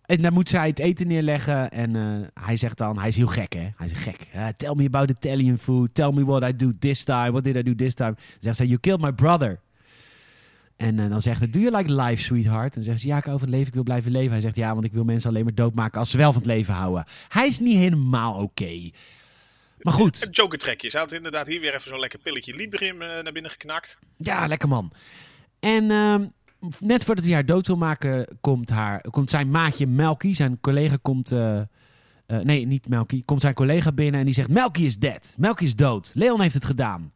[0.10, 1.72] en dan moet zij het eten neerleggen.
[1.72, 3.00] En eh, hij zegt dan...
[3.00, 3.68] Hij is heel gek, hè?
[3.76, 4.28] Hij is gek.
[4.32, 5.94] Eh, tell me about Italian food.
[5.94, 7.32] Tell me what I do this time.
[7.32, 8.14] What did I do this time?
[8.14, 8.66] Dan zegt zij...
[8.66, 9.60] You killed my brother.
[10.78, 11.50] En eh, dan zegt hij...
[11.50, 12.76] Do you like life, sweetheart?
[12.76, 13.08] En dan zegt ze...
[13.08, 13.68] Ja, ik hou van het leven.
[13.68, 14.32] Ik wil blijven leven.
[14.32, 14.56] Hij zegt...
[14.56, 16.00] Ja, want ik wil mensen alleen maar doodmaken...
[16.00, 17.06] als ze wel van het leven houden.
[17.28, 18.90] Hij is niet helemaal oké.
[19.80, 20.26] Maar goed.
[20.26, 20.90] Een jokertrekje.
[20.90, 24.00] Ze had inderdaad hier weer even zo'n lekker pilletje Librim naar binnen geknakt.
[24.18, 24.92] Ja, lekker man.
[25.60, 26.28] En ehm,
[26.80, 30.98] net voordat hij haar dood wil maken, komt, haar, komt zijn maatje Melky, zijn collega
[31.02, 31.32] komt...
[31.32, 31.66] eh, eh,
[32.28, 33.24] nee, niet Melky.
[33.26, 34.50] Komt zijn collega binnen en die zegt...
[34.50, 35.34] Melky is dead.
[35.38, 36.12] Melky is dood.
[36.14, 37.14] Leon heeft het gedaan.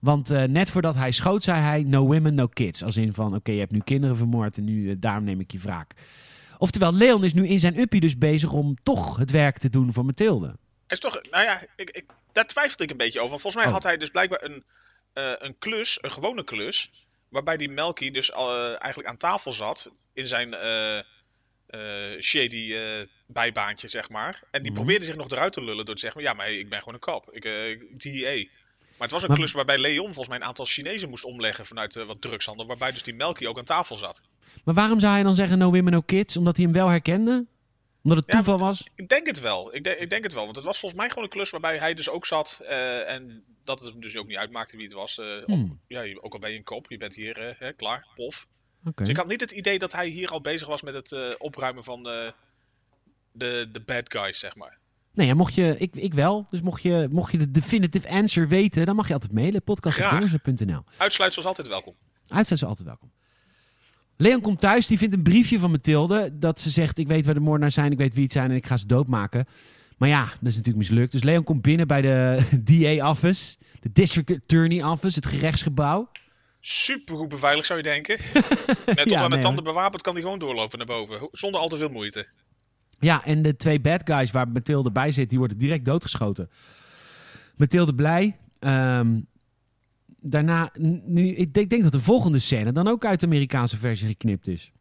[0.00, 1.82] Want eh, net voordat hij schoot, zei hij...
[1.82, 2.82] No women, no kids.
[2.82, 5.58] Als in van, oké, je hebt nu kinderen vermoord en nu, daarom neem ik je
[5.58, 5.94] wraak.
[6.58, 9.92] Oftewel, Leon is nu in zijn uppie dus bezig om toch het werk te doen
[9.92, 10.56] voor Mathilde.
[10.86, 13.38] Is toch, nou ja, ik, ik, daar twijfelde ik een beetje over.
[13.38, 13.72] Volgens mij Oh.
[13.72, 14.64] had hij dus blijkbaar een,
[15.38, 16.90] een klus, een gewone klus.
[17.34, 19.90] Waarbij die Melky dus eh, eigenlijk aan tafel zat.
[20.12, 22.74] In zijn eh, eh, shady
[23.26, 24.42] bijbaantje, zeg maar.
[24.50, 24.80] En die Mhm.
[24.80, 26.94] probeerde zich nog eruit te lullen door te zeggen: Ja, maar hey, ik ben gewoon
[26.94, 27.30] een kop.
[27.32, 27.42] Ik,
[28.02, 28.34] DEA.
[28.36, 28.46] Maar
[28.98, 31.94] het was een Maar- klus waarbij Leon volgens mij een aantal Chinezen moest omleggen vanuit
[31.94, 32.66] wat drugshandel.
[32.66, 34.22] Waarbij dus die Melky ook aan tafel zat.
[34.64, 36.36] Maar waarom zou hij dan zeggen no women, no kids?
[36.36, 37.46] Omdat hij hem wel herkende?
[38.04, 38.86] Omdat het Ja, toeval was?
[38.94, 39.74] Ik denk het wel.
[39.74, 40.44] Ik, denk- ik denk het wel.
[40.44, 42.60] Want het was volgens mij gewoon een klus waarbij hij dus ook zat.
[42.66, 45.18] eh, en dat het hem dus ook niet uitmaakte wie het was.
[45.18, 47.72] op- Hmm, ja, je- ook al ben je een kop, je bent hier eh, hè,
[47.72, 48.46] klaar, pof.
[48.86, 48.92] Oké.
[49.02, 51.84] Dus ik had niet het idee dat hij hier al bezig was met het opruimen
[51.84, 52.02] van
[53.32, 54.78] de, de bad guys, zeg maar.
[55.12, 56.46] Nee, ja, mocht je, ik, ik wel.
[56.50, 59.62] Dus mocht je, mocht je de definitive answer weten, dan mag je altijd mailen.
[59.62, 61.94] podcast.donderse.nl Uitsluitsel is altijd welkom.
[62.28, 63.12] Uitstel altijd welkom.
[64.16, 66.30] Leon komt thuis, die vindt een briefje van Mathilde.
[66.38, 68.56] Dat ze zegt, ik weet waar de moordenaars zijn, ik weet wie het zijn en
[68.56, 69.46] ik ga ze doodmaken.
[69.98, 71.12] Maar ja, dat is natuurlijk mislukt.
[71.12, 72.40] Dus Leon komt binnen bij de
[72.70, 73.56] DA-office.
[73.80, 76.10] De District Attorney Office, het gerechtsgebouw.
[76.60, 78.18] Super goed beveiligd zou je denken.
[78.86, 81.28] Net tot Ja, aan de nee, tanden bewapend kan hij gewoon doorlopen naar boven.
[81.32, 82.26] Zonder al te veel moeite.
[82.98, 86.50] Ja, en de twee bad guys waar Mathilde bij zit, die worden direct doodgeschoten.
[87.56, 88.36] Mathilde blij.
[88.58, 89.20] Ehm,
[90.26, 90.70] daarna,
[91.04, 94.48] nu, ik denk, denk dat de volgende scène dan ook uit de Amerikaanse versie geknipt
[94.48, 94.72] is.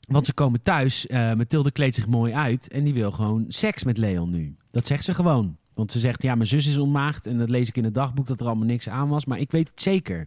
[0.00, 3.84] Want ze komen thuis, eh Mathilde kleedt zich mooi uit en die wil gewoon seks
[3.84, 4.54] met Leon nu.
[4.70, 5.56] Dat zegt ze gewoon.
[5.74, 8.26] Want ze zegt, ja, mijn zus is ontmaagd en dat lees ik in het dagboek
[8.26, 9.24] dat er allemaal niks aan was.
[9.24, 10.26] Maar ik weet het zeker.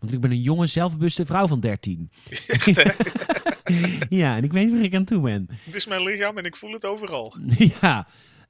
[0.00, 2.10] Want ik ben een jonge, zelfbewuste vrouw van 13.
[4.08, 5.48] ja, en ik weet waar ik aan toe ben.
[5.64, 7.36] Het is mijn lichaam en ik voel het overal.
[7.80, 8.06] Ja,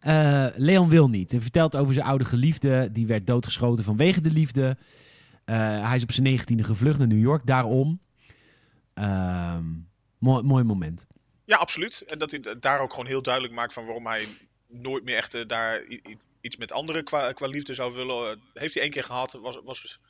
[0.07, 1.31] eh, Leon wil niet.
[1.31, 2.89] Hij vertelt over zijn oude geliefde.
[2.93, 4.77] Die werd doodgeschoten vanwege de liefde.
[5.45, 5.57] Eh,
[5.89, 7.47] hij is op zijn negentiende gevlucht naar New York.
[7.47, 8.01] Daarom.
[8.95, 9.65] Ehm,
[10.19, 11.07] mooi, mooi moment.
[11.45, 12.05] Ja, absoluut.
[12.07, 14.27] En dat hij daar ook gewoon heel duidelijk maakt van waarom hij
[14.69, 15.85] nooit meer echt eh, daar
[16.41, 18.41] iets met anderen qua, qua liefde zou willen.
[18.55, 19.33] Heeft hij één keer gehad.
[19.33, 20.01] Was, was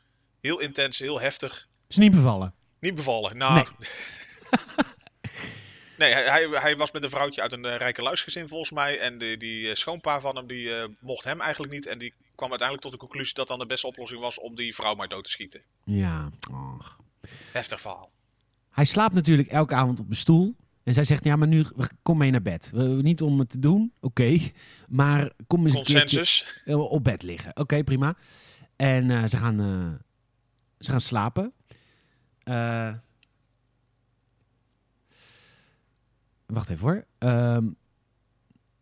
[0.40, 1.68] heel intens, heel heftig.
[1.88, 2.54] Is niet bevallen.
[2.80, 3.36] Niet bevallen.
[3.36, 3.54] Nou.
[3.54, 3.64] Nee,
[5.96, 8.98] hij, hij, hij was met een vrouwtje uit een eh, rijke luisgezin volgens mij.
[8.98, 11.86] En die, die eh, schoonpa van hem, die eh, mocht hem eigenlijk niet.
[11.86, 14.74] En die kwam uiteindelijk tot de conclusie dat dan de beste oplossing was om die
[14.74, 15.62] vrouw maar dood te schieten.
[15.84, 16.30] Ja.
[17.52, 18.10] Heftig verhaal.
[18.70, 20.54] Hij slaapt natuurlijk elke avond op de stoel.
[20.82, 21.64] En zij zegt, ja, maar nu
[22.02, 22.70] kom mee naar bed.
[23.02, 24.38] Niet om het te doen, oké.
[24.88, 27.56] Maar kom eens een eh, op bed liggen.
[27.56, 28.16] Oké, prima.
[28.76, 30.04] En ze, gaan, eh,
[30.78, 31.52] ze gaan slapen.
[32.42, 32.92] Eh,
[36.46, 37.04] wacht even hoor.
[37.18, 37.66] Ehm,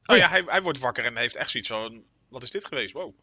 [0.07, 0.23] Oh ja.
[0.23, 2.03] ja, hij, hij wordt wakker en heeft echt zoiets van...
[2.29, 2.93] Wat is dit geweest?
[2.93, 3.15] Wow.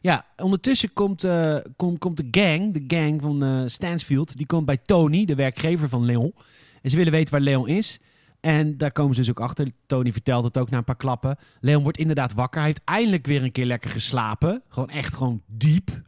[0.00, 4.66] ja, ondertussen komt, eh, komt, komt de gang, de gang van eh, Stansfield, die komt
[4.66, 6.34] bij Tony, de werkgever van Leon.
[6.82, 8.00] En ze willen weten waar Leon is.
[8.40, 9.72] En daar komen ze dus ook achter.
[9.86, 11.38] Tony vertelt het ook na een paar klappen.
[11.60, 12.60] Leon wordt inderdaad wakker.
[12.60, 14.62] Hij heeft eindelijk weer een keer lekker geslapen.
[14.68, 16.02] Gewoon echt gewoon diep.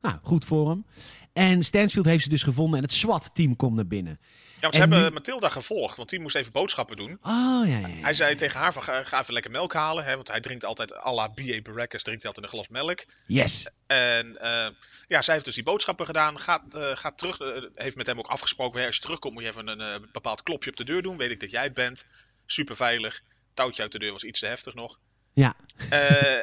[0.00, 0.86] Nou, goed voor hem.
[1.32, 4.18] En Stansfield heeft ze dus gevonden en het SWAT-team komt naar binnen.
[4.56, 7.18] Ja, want En ze hebben nu- Mathilda gevolgd, want die moest even boodschappen doen.
[7.22, 7.94] Oh, ja, ja, ja.
[8.02, 10.64] Hij zei tegen haar van ga, ga even lekker melk halen, hè, want hij drinkt
[10.64, 11.60] altijd à la B.A.
[11.62, 13.04] Baracus, drinkt hij altijd een glas melk.
[13.26, 13.66] Yes.
[13.86, 14.66] En eh,
[15.08, 18.18] ja, zij heeft dus die boodschappen gedaan, gaat, eh, gaat terug, eh, heeft met hem
[18.18, 21.02] ook afgesproken, hè, als je terugkomt moet je even een bepaald klopje op de deur
[21.02, 22.06] doen, weet ik dat jij het bent.
[22.46, 23.22] Super veilig.
[23.54, 24.98] Touwtje uit de deur was iets te heftig nog.
[25.32, 25.54] Ja.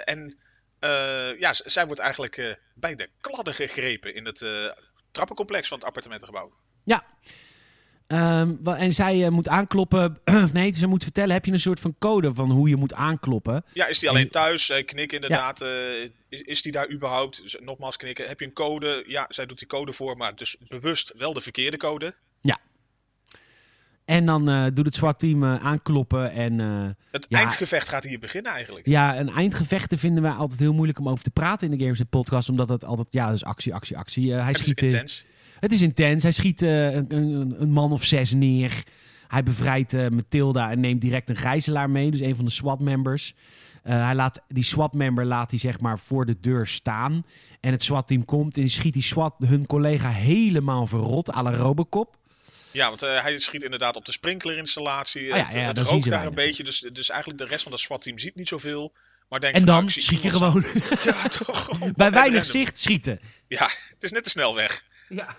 [0.03, 0.38] En
[1.39, 4.45] ja, zij wordt eigenlijk bij de kladden gegrepen in het
[5.11, 6.53] trappencomplex van het appartementengebouw.
[6.84, 7.05] Ja.
[8.14, 10.18] Ehm, en zij eh, moet aankloppen.
[10.26, 12.93] Of nee, ze moet vertellen: heb je een soort van code van hoe je moet
[12.93, 13.64] aankloppen?
[13.74, 14.70] Ja, is die En- alleen thuis?
[14.70, 15.61] Eh, knikken inderdaad.
[15.61, 15.70] eh,
[16.30, 17.41] is, is die daar überhaupt?
[17.41, 18.28] Dus nogmaals knikken.
[18.28, 19.03] Heb je een code?
[19.07, 22.16] Ja, zij doet die code voor, maar dus bewust wel de verkeerde code.
[24.05, 26.32] En dan doet het SWAT-team eh, aankloppen.
[26.32, 26.59] En
[27.11, 27.38] Het Ja.
[27.39, 28.86] eindgevecht gaat hier beginnen eigenlijk.
[28.86, 32.01] ja, een eindgevechten vinden we altijd heel moeilijk om over te praten in de Games
[32.09, 32.49] Podcast.
[32.49, 34.34] Omdat het altijd, ja, dus actie, actie, actie.
[34.34, 35.26] Hij het is schiet, eh, intens.
[35.64, 36.24] Het is intens.
[36.24, 38.84] Hij schiet eh, een, een, een man of zes neer.
[39.28, 42.11] Hij bevrijdt eh, Matilda en neemt direct een gijzelaar mee.
[42.11, 43.34] Dus een van de SWAT-members.
[43.84, 47.26] Eh, hij laat, die SWAT-member laat hij zeg maar voor de deur staan.
[47.59, 51.36] En het SWAT-team komt en die schiet die SWAT hun collega helemaal verrot.
[51.36, 52.18] à la Robocop.
[52.72, 55.32] Ja, want hij schiet inderdaad op de sprinklerinstallatie.
[55.32, 56.64] Oh ja, het ja, het rookt daar een beetje.
[56.64, 58.93] Dus, dus eigenlijk de rest van dat SWAT-team ziet niet zoveel.
[59.30, 60.66] Maar denkt En van, nou, dan zie schiet je gewoon.
[61.03, 61.93] Ja, toch.
[61.95, 63.20] bij weinig zicht schieten.
[63.47, 64.84] Ja, het is net te snel weg.
[65.16, 65.38] Ja.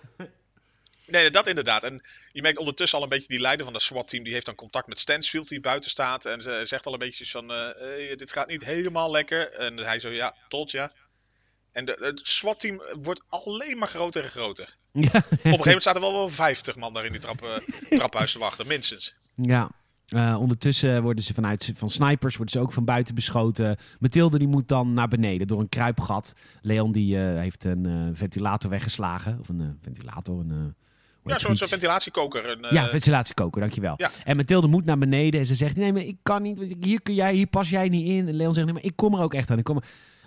[1.07, 1.85] Nee, dat inderdaad.
[1.85, 2.03] En
[2.33, 4.25] je merkt ondertussen al een beetje die leider van dat SWAT-team.
[4.25, 6.25] Die heeft dan contact met Stansfield die buiten staat.
[6.25, 9.53] En ze zegt al een beetje van, eh, eh, dit gaat niet helemaal lekker.
[9.53, 10.93] En hij zo, ja, tot ja.
[11.73, 14.77] En de, het SWAT-team wordt alleen maar groter en groter.
[14.93, 15.03] Ja.
[15.11, 17.57] Op een gegeven moment staat er wel wel 50 man daar in die trap, eh,
[17.91, 19.17] traphuis te wachten, minstens.
[19.35, 19.71] Ja.
[20.09, 23.77] Eh, ondertussen worden ze vanuit van snipers worden ze ook van buiten beschoten.
[23.99, 26.33] Mathilde die moet dan naar beneden door een kruipgat.
[26.63, 29.39] Leon die eh, heeft een eh, ventilator weggeslagen.
[29.41, 30.41] Of een ventilator.
[30.41, 30.75] Een,
[31.25, 32.51] Ja, zo'n ventilatiekoker.
[32.51, 33.95] Een, ja, ventilatiekoker, dankjewel.
[33.97, 34.11] Ja.
[34.25, 37.03] En Mathilde moet naar beneden en ze zegt, nee, maar ik kan niet, want hier,
[37.03, 38.29] kun jij, hier pas jij niet in.
[38.29, 39.59] En Leon zegt, nee, maar ik kom er ook echt aan.
[39.59, 39.85] Ik kom er...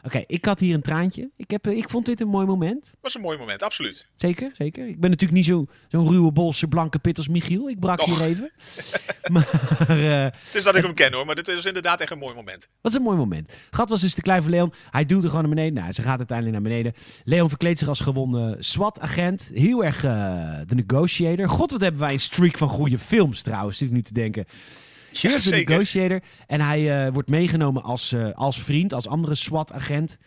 [0.08, 1.30] Oké, ik had hier een traantje.
[1.38, 2.94] Ik, heb, eh, ik vond dit een mooi moment.
[3.02, 4.08] was een mooi moment, absoluut.
[4.16, 4.88] Zeker, zeker.
[4.88, 7.70] Ik ben natuurlijk niet zo- zo'n ruwe bolse blanke pit als Michiel.
[7.70, 8.06] Ik brak Och.
[8.20, 8.52] hier even.
[9.34, 9.48] maar
[9.88, 12.36] eh, Het is dat ik hem ken hoor, maar dit is inderdaad echt een mooi
[12.36, 12.70] moment.
[12.82, 13.52] wat is een mooi moment.
[13.72, 14.74] Gat was dus te klein voor Leon.
[14.90, 15.74] Hij duwt er gewoon naar beneden.
[15.82, 16.94] Nou, ze gaat uiteindelijk naar beneden.
[17.24, 19.52] Leon verkleedt zich als gewonnen SWAT-agent.
[19.54, 20.12] Heel erg eh,
[20.66, 21.50] de negotiator.
[21.50, 24.46] God, wat hebben wij een streak van goede films trouwens, zit ik nu te denken.
[25.12, 25.70] Ja, de zeker.
[25.70, 26.22] negotiator.
[26.48, 30.18] En hij eh, wordt meegenomen als, eh, als vriend, als andere SWAT-agent.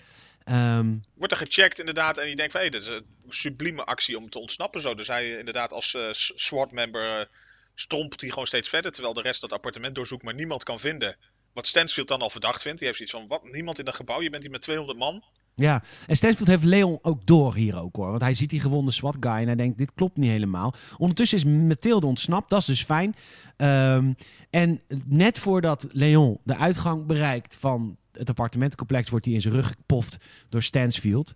[0.44, 4.18] Ehm, Wordt er gecheckt inderdaad en je denkt van hé, dit is een sublieme actie
[4.18, 4.94] om te ontsnappen zo.
[4.94, 5.96] Dus hij eh, inderdaad als
[6.34, 7.26] SWAT-member eh,
[7.74, 11.16] strompelt hij gewoon steeds verder, terwijl de rest dat appartement doorzoekt, maar niemand kan vinden.
[11.52, 12.78] Wat Stansfield dan al verdacht vindt.
[12.78, 15.24] Die heeft zoiets van, wat, niemand in dat gebouw, je bent hier met 200 man.
[15.54, 18.08] Ja, en Stansfield heeft Leon ook door hier ook hoor.
[18.08, 20.74] Want hij ziet die gewonde SWAT guy en hij denkt, dit klopt niet helemaal.
[20.98, 23.14] Ondertussen is Mathilde ontsnapt, dat is dus fijn.
[23.56, 24.12] Ehm,
[24.50, 29.10] en net voordat Leon de uitgang bereikt van het appartementencomplex...
[29.10, 31.34] wordt hij in zijn rug gepoft door Stansfield.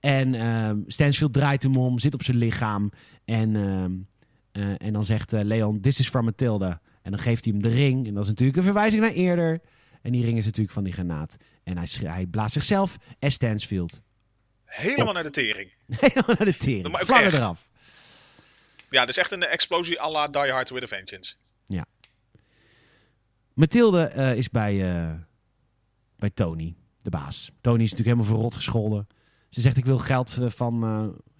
[0.00, 2.90] En ehm, Stansfield draait hem om, zit op zijn lichaam.
[3.24, 3.92] En, ehm,
[4.52, 6.78] eh, en dan zegt eh, Leon, this is from Mathilde.
[7.02, 8.06] En dan geeft hij hem de ring.
[8.06, 9.60] En dat is natuurlijk een verwijzing naar eerder.
[10.04, 11.36] En die ring is natuurlijk van die granaat.
[11.62, 14.02] En hij, hij blaast zichzelf en Stansfield
[14.64, 15.72] Helemaal naar de tering.
[15.86, 16.88] helemaal naar de tering.
[16.88, 17.68] Maar Vlaggen eraf.
[18.88, 21.34] Ja, dus echt een explosie à la Die Hard with a Vengeance.
[23.54, 25.12] Mathilde eh, is bij, eh,
[26.16, 27.50] bij Tony, de baas.
[27.60, 29.06] Tony is natuurlijk helemaal verrot gescholden.
[29.50, 30.82] Ze zegt, ik wil geld eh, van...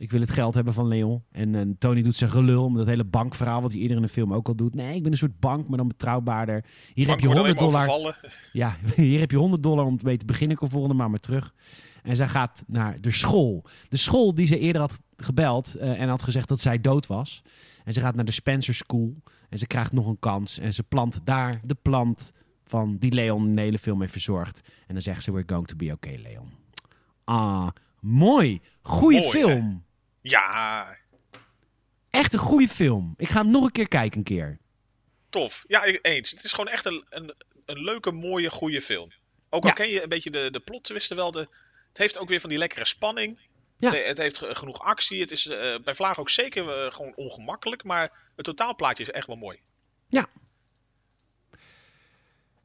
[0.04, 1.22] ik wil het geld hebben van Leon.
[1.30, 3.62] En eh, Tony doet zijn gelul met dat hele bankverhaal...
[3.62, 4.74] wat hij eerder in de film ook al doet.
[4.74, 6.64] Nee, ik ben een soort bank, maar dan betrouwbaarder.
[6.94, 8.10] Hier heb je wordt 100 alleen maar dollar.
[8.10, 8.32] overvallen.
[8.52, 10.50] Ja, hier heb je 100 dollar om mee te beginnen.
[10.50, 11.54] Ik kom volgende maand maar terug.
[12.02, 13.64] En zij gaat naar de school.
[13.88, 17.42] De school die ze eerder had gebeld eh, en had gezegd dat zij dood was.
[17.84, 19.14] En ze gaat naar de Spencer School.
[19.48, 20.58] En ze krijgt nog een kans.
[20.58, 22.32] En ze plant daar de plant
[22.64, 24.60] van die Leon in de hele film heeft verzorgd.
[24.86, 26.48] En dan zegt ze, we're going to be okay, Leon.
[27.24, 27.68] Ah,
[28.00, 28.60] mooi.
[28.82, 29.83] Goeie Mooi, film.
[30.28, 30.96] Ja,
[32.10, 33.14] Echt een goede film.
[33.16, 34.58] Ik ga hem nog een keer kijken een keer.
[35.28, 35.64] tof.
[35.66, 36.30] Ja, eens.
[36.30, 39.12] Het is gewoon echt een, een, een leuke, mooie, goede film.
[39.50, 39.74] Ook al Ja.
[39.74, 41.30] ken je een beetje de, de plot twisten wel.
[41.30, 41.38] De,
[41.88, 43.40] het heeft ook weer van die lekkere spanning.
[43.78, 43.90] Ja.
[43.92, 45.20] Het, het heeft ge- genoeg actie.
[45.20, 47.84] Het is eh, bij Vlaag ook zeker eh, gewoon ongemakkelijk.
[47.84, 49.58] Maar het totaalplaatje is echt wel mooi.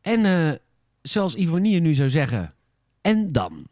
[0.01, 0.53] En eh,
[1.01, 2.55] zoals Ivonie nu zou zeggen,
[3.01, 3.67] en dan?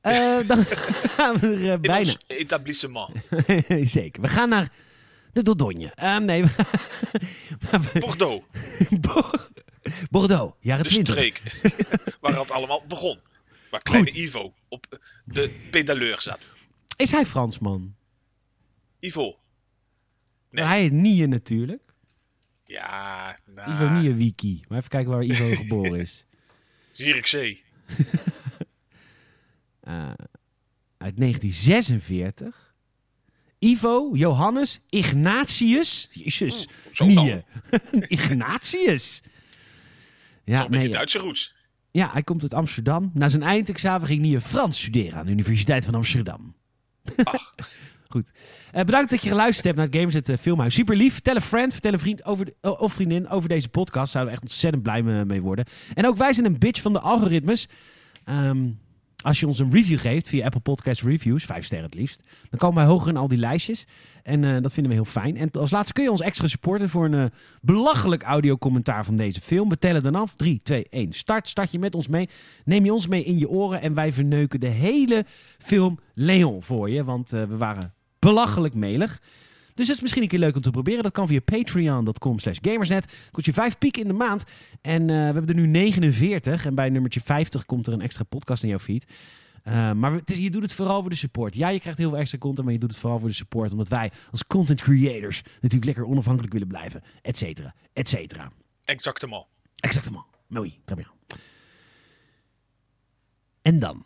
[0.00, 0.64] Eh, dan
[1.16, 1.98] gaan we er eh, bijna.
[1.98, 3.10] ons etablissement.
[3.90, 4.20] Zeker.
[4.22, 4.72] We gaan naar
[5.32, 5.92] de Dordogne.
[5.94, 6.44] Ehm, nee,
[7.98, 8.44] Bordeaux,
[9.00, 9.30] Bo-
[10.10, 11.14] Bordeaux, jaren de 20.
[11.14, 11.42] streek.
[12.20, 13.18] waar het allemaal begon.
[13.70, 16.52] Waar kleine Ivo op de pedaleur zat.
[16.96, 17.94] Is hij Fransman?
[19.00, 19.38] Ivo.
[20.50, 20.64] Nee.
[20.64, 21.82] Hij heet Nie natuurlijk.
[22.64, 24.64] Ja, nou, Ivo Nie Wiki.
[24.68, 26.24] Maar even kijken waar Ivo geboren is.
[26.90, 27.62] Zierikzee.
[29.80, 30.08] Eh,
[30.98, 32.74] uit 1946.
[33.58, 36.08] Ivo Johannes Ignatius.
[36.12, 36.68] Jezus.
[36.98, 37.42] Nie.
[38.08, 39.22] Ignatius.
[40.44, 41.54] Ja, beetje nee, Duitse roots.
[41.90, 43.10] ja, hij komt uit Amsterdam.
[43.14, 46.54] Na zijn eindexamen ging Nie Frans studeren aan de Universiteit van Amsterdam.
[47.24, 47.54] Ach.
[48.08, 48.30] Goed.
[48.72, 50.74] Eh, bedankt dat je geluisterd hebt naar het Gamers het eh, Filmhuis.
[50.74, 51.12] Super lief.
[51.12, 54.12] Vertel een friend, vertel een vriend over de- of vriendin over deze podcast.
[54.12, 55.64] Zouden we echt ontzettend blij mee worden.
[55.94, 57.68] En ook wij zijn een bitch van de algoritmes.
[58.24, 58.68] Ehm,
[59.22, 62.58] als je ons een review geeft via Apple Podcast Reviews, vijf sterren het liefst, dan
[62.58, 63.86] komen wij hoger in al die lijstjes.
[64.22, 65.36] En eh, dat vinden we heel fijn.
[65.36, 67.24] En als laatste kun je ons extra supporten voor een eh,
[67.60, 69.68] belachelijk audiocommentaar van deze film.
[69.68, 70.34] We tellen dan af.
[70.36, 71.12] 3, 2, 1.
[71.12, 71.48] Start.
[71.48, 72.28] Start je met ons mee.
[72.64, 73.80] Neem je ons mee in je oren.
[73.80, 75.24] En wij verneuken de hele
[75.58, 77.04] film Leon voor je.
[77.04, 79.20] Want eh, we waren belachelijk melig.
[79.80, 81.02] Dus dat is misschien een keer leuk om te proberen.
[81.02, 83.12] Dat kan via patreon.com slash gamersnet.
[83.30, 84.44] Kost je vijf piek in de maand.
[84.80, 86.66] En eh, we hebben er nu 49.
[86.66, 89.04] En bij nummertje 50 komt er een extra podcast in jouw feed.
[89.64, 91.54] Uh, maar het is, je doet het vooral voor de support.
[91.54, 93.72] Ja, je krijgt heel veel extra content, maar je doet het vooral voor de support.
[93.72, 97.02] Omdat wij als content creators natuurlijk lekker onafhankelijk willen blijven.
[97.22, 98.52] Et cetera, et cetera.
[98.84, 99.46] Exactement.
[99.76, 100.24] Exactement.
[100.46, 100.78] Mooi.
[100.84, 101.08] Très bien.
[103.62, 104.02] En dan?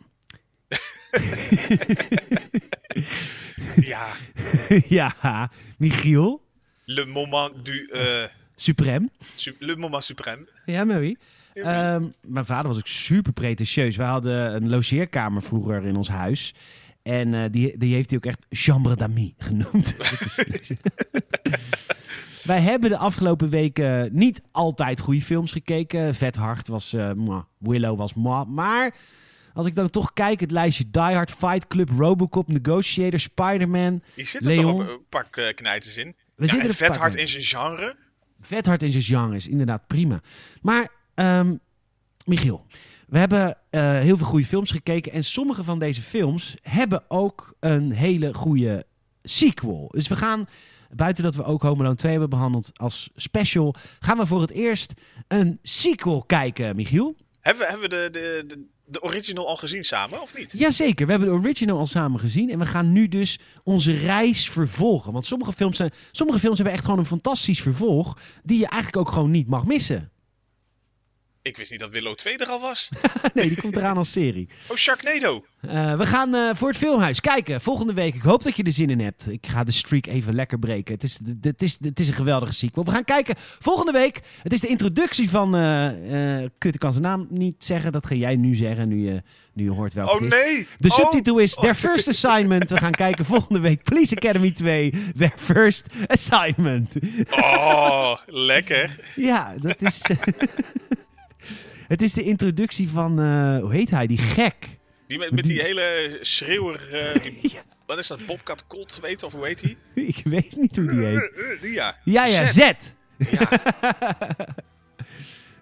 [3.93, 4.07] Ja,
[4.97, 6.41] ja, Michiel.
[6.85, 7.85] le moment du...
[7.93, 9.09] eh, Supreme.
[9.35, 10.47] su- le moment suprême.
[10.65, 11.17] Ja, Mary.
[11.53, 13.95] Um, mijn vader was ook super pretentieus.
[13.95, 16.53] We hadden een logeerkamer vroeger in ons huis.
[17.03, 19.95] En uh, die, die heeft hij ook echt chambre d'amis genoemd.
[22.43, 26.15] Wij hebben de afgelopen weken niet altijd goede films gekeken.
[26.15, 26.93] Vet Hard was...
[26.93, 27.43] Uh, mwah.
[27.57, 28.47] Willow was mwah.
[28.47, 28.95] Maar
[29.55, 34.27] als ik dan toch kijk, het lijstje Die Hard, Fight Club, Robocop, Negotiator, Spider-Man, Hier
[34.27, 34.77] zitten Leon.
[34.77, 36.15] toch een pak uh, knijters in.
[36.35, 37.27] We ja, zitten en er vet hard in.
[37.27, 37.95] zijn genre.
[38.41, 40.21] Vet hard in zijn genre is inderdaad prima.
[40.61, 41.59] Maar um,
[42.25, 42.65] Michiel,
[43.07, 45.11] we hebben eh, heel veel goede films gekeken.
[45.11, 48.85] En sommige van deze films hebben ook een hele goede
[49.23, 49.87] sequel.
[49.91, 50.47] Dus we gaan,
[50.89, 54.51] buiten dat we ook Home Alone 2 hebben behandeld als special, gaan we voor het
[54.51, 54.93] eerst
[55.27, 57.15] een sequel kijken, Michiel.
[57.39, 60.53] Hebben we, hebben we de, de, de, de original al gezien samen, of niet?
[60.57, 62.49] Jazeker, we hebben de original al samen gezien.
[62.49, 65.13] En we gaan nu dus onze reis vervolgen.
[65.13, 68.17] Want sommige films, zijn, sommige films hebben echt gewoon een fantastisch vervolg.
[68.43, 70.09] Die je eigenlijk ook gewoon niet mag missen.
[71.45, 72.89] Ik wist niet dat Willow 2 er al was.
[73.33, 74.49] nee, die komt eraan als serie.
[74.67, 75.45] Oh, Sharknado.
[75.61, 78.15] Uh, we gaan uh, voor het filmhuis kijken volgende week.
[78.15, 79.31] Ik hoop dat je er zin in hebt.
[79.31, 80.93] Ik ga de streak even lekker breken.
[80.93, 82.85] Het is, het is, het is een geweldige sequel.
[82.85, 84.21] We gaan kijken volgende week.
[84.41, 85.55] Het is de introductie van...
[85.55, 87.91] Uh, kut, ik kan zijn naam niet zeggen.
[87.91, 89.21] Dat ga jij nu zeggen, nu je,
[89.53, 90.67] nu je hoort welke Oh nee!
[90.77, 90.95] De oh.
[90.95, 92.69] subtitel is Their First Assignment.
[92.69, 94.93] We gaan kijken volgende week Police Academy 2.
[95.17, 96.93] Their First Assignment.
[97.29, 98.99] Oh, lekker.
[99.15, 100.01] ja, dat is...
[101.87, 104.55] Het is de introductie van, uh, hoe heet hij, die gek.
[105.07, 107.61] Die met, met die hele schreeuwer, uh, die, ja.
[107.85, 109.77] wat is dat, Bobcat Colt, weet of hoe heet hij?
[110.13, 111.33] Ik weet niet hoe die heet.
[111.37, 111.97] Uh, die ja.
[112.03, 112.53] Ja, ja, Z.
[112.53, 112.93] Z.
[113.17, 113.49] Ja.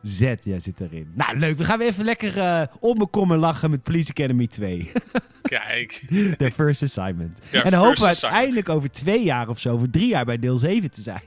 [0.02, 1.12] Z, ja, zit erin.
[1.16, 1.58] Nou, leuk.
[1.58, 4.92] We gaan weer even lekker uh, om me komen lachen met Police Academy 2.
[5.42, 5.92] Kijk.
[6.38, 7.40] The First Assignment.
[7.52, 10.40] Ja, en dan hopen we uiteindelijk over twee jaar of zo, over drie jaar bij
[10.40, 11.22] deel 7 te zijn.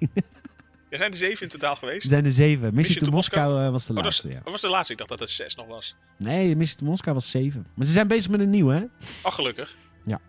[0.96, 2.02] Er zijn er zeven in totaal geweest.
[2.02, 2.60] Er zijn er zeven.
[2.60, 4.34] Mission, Mission to to Moskou Moskou uh, was de Oh, laatste, ja.
[4.34, 4.92] dat was de laatste.
[4.92, 5.96] Ik dacht dat het zes nog was.
[6.18, 7.66] Nee, Mission to Moskou was zeven.
[7.74, 8.84] Maar ze zijn bezig met een nieuwe, hè?
[9.22, 9.76] Ach, gelukkig.
[10.04, 10.20] Ja.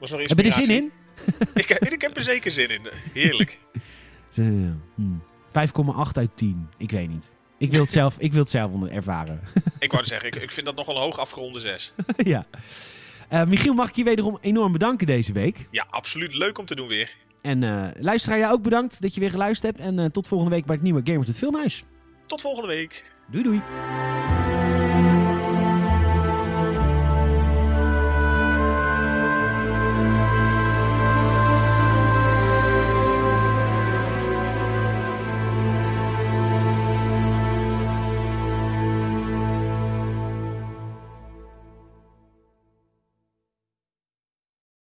[0.00, 0.92] Was nog Heb je er zin in?
[1.54, 2.88] ik, ik heb er zeker zin in.
[3.12, 3.60] Heerlijk.
[4.28, 5.22] Ze- hmm.
[5.48, 6.68] 5,8 uit 10.
[6.78, 7.32] Ik weet niet.
[7.58, 9.40] Ik wil het zelf, ik wil het zelf ervaren.
[9.78, 11.94] ik wou zeggen, ik, ik vind dat nogal een hoog afgeronde zes.
[12.16, 12.46] ja.
[13.28, 15.66] Eh, Michiel, mag ik je wederom enorm bedanken deze week.
[15.70, 17.16] Ja, absoluut leuk om te doen weer.
[17.42, 19.88] En eh luisteraar, jij ook bedankt dat je weer geluisterd hebt.
[19.88, 21.84] En eh, tot volgende week bij het nieuwe Gamers het Filmhuis.
[22.26, 23.12] Tot volgende week.
[23.30, 23.62] Doei doei.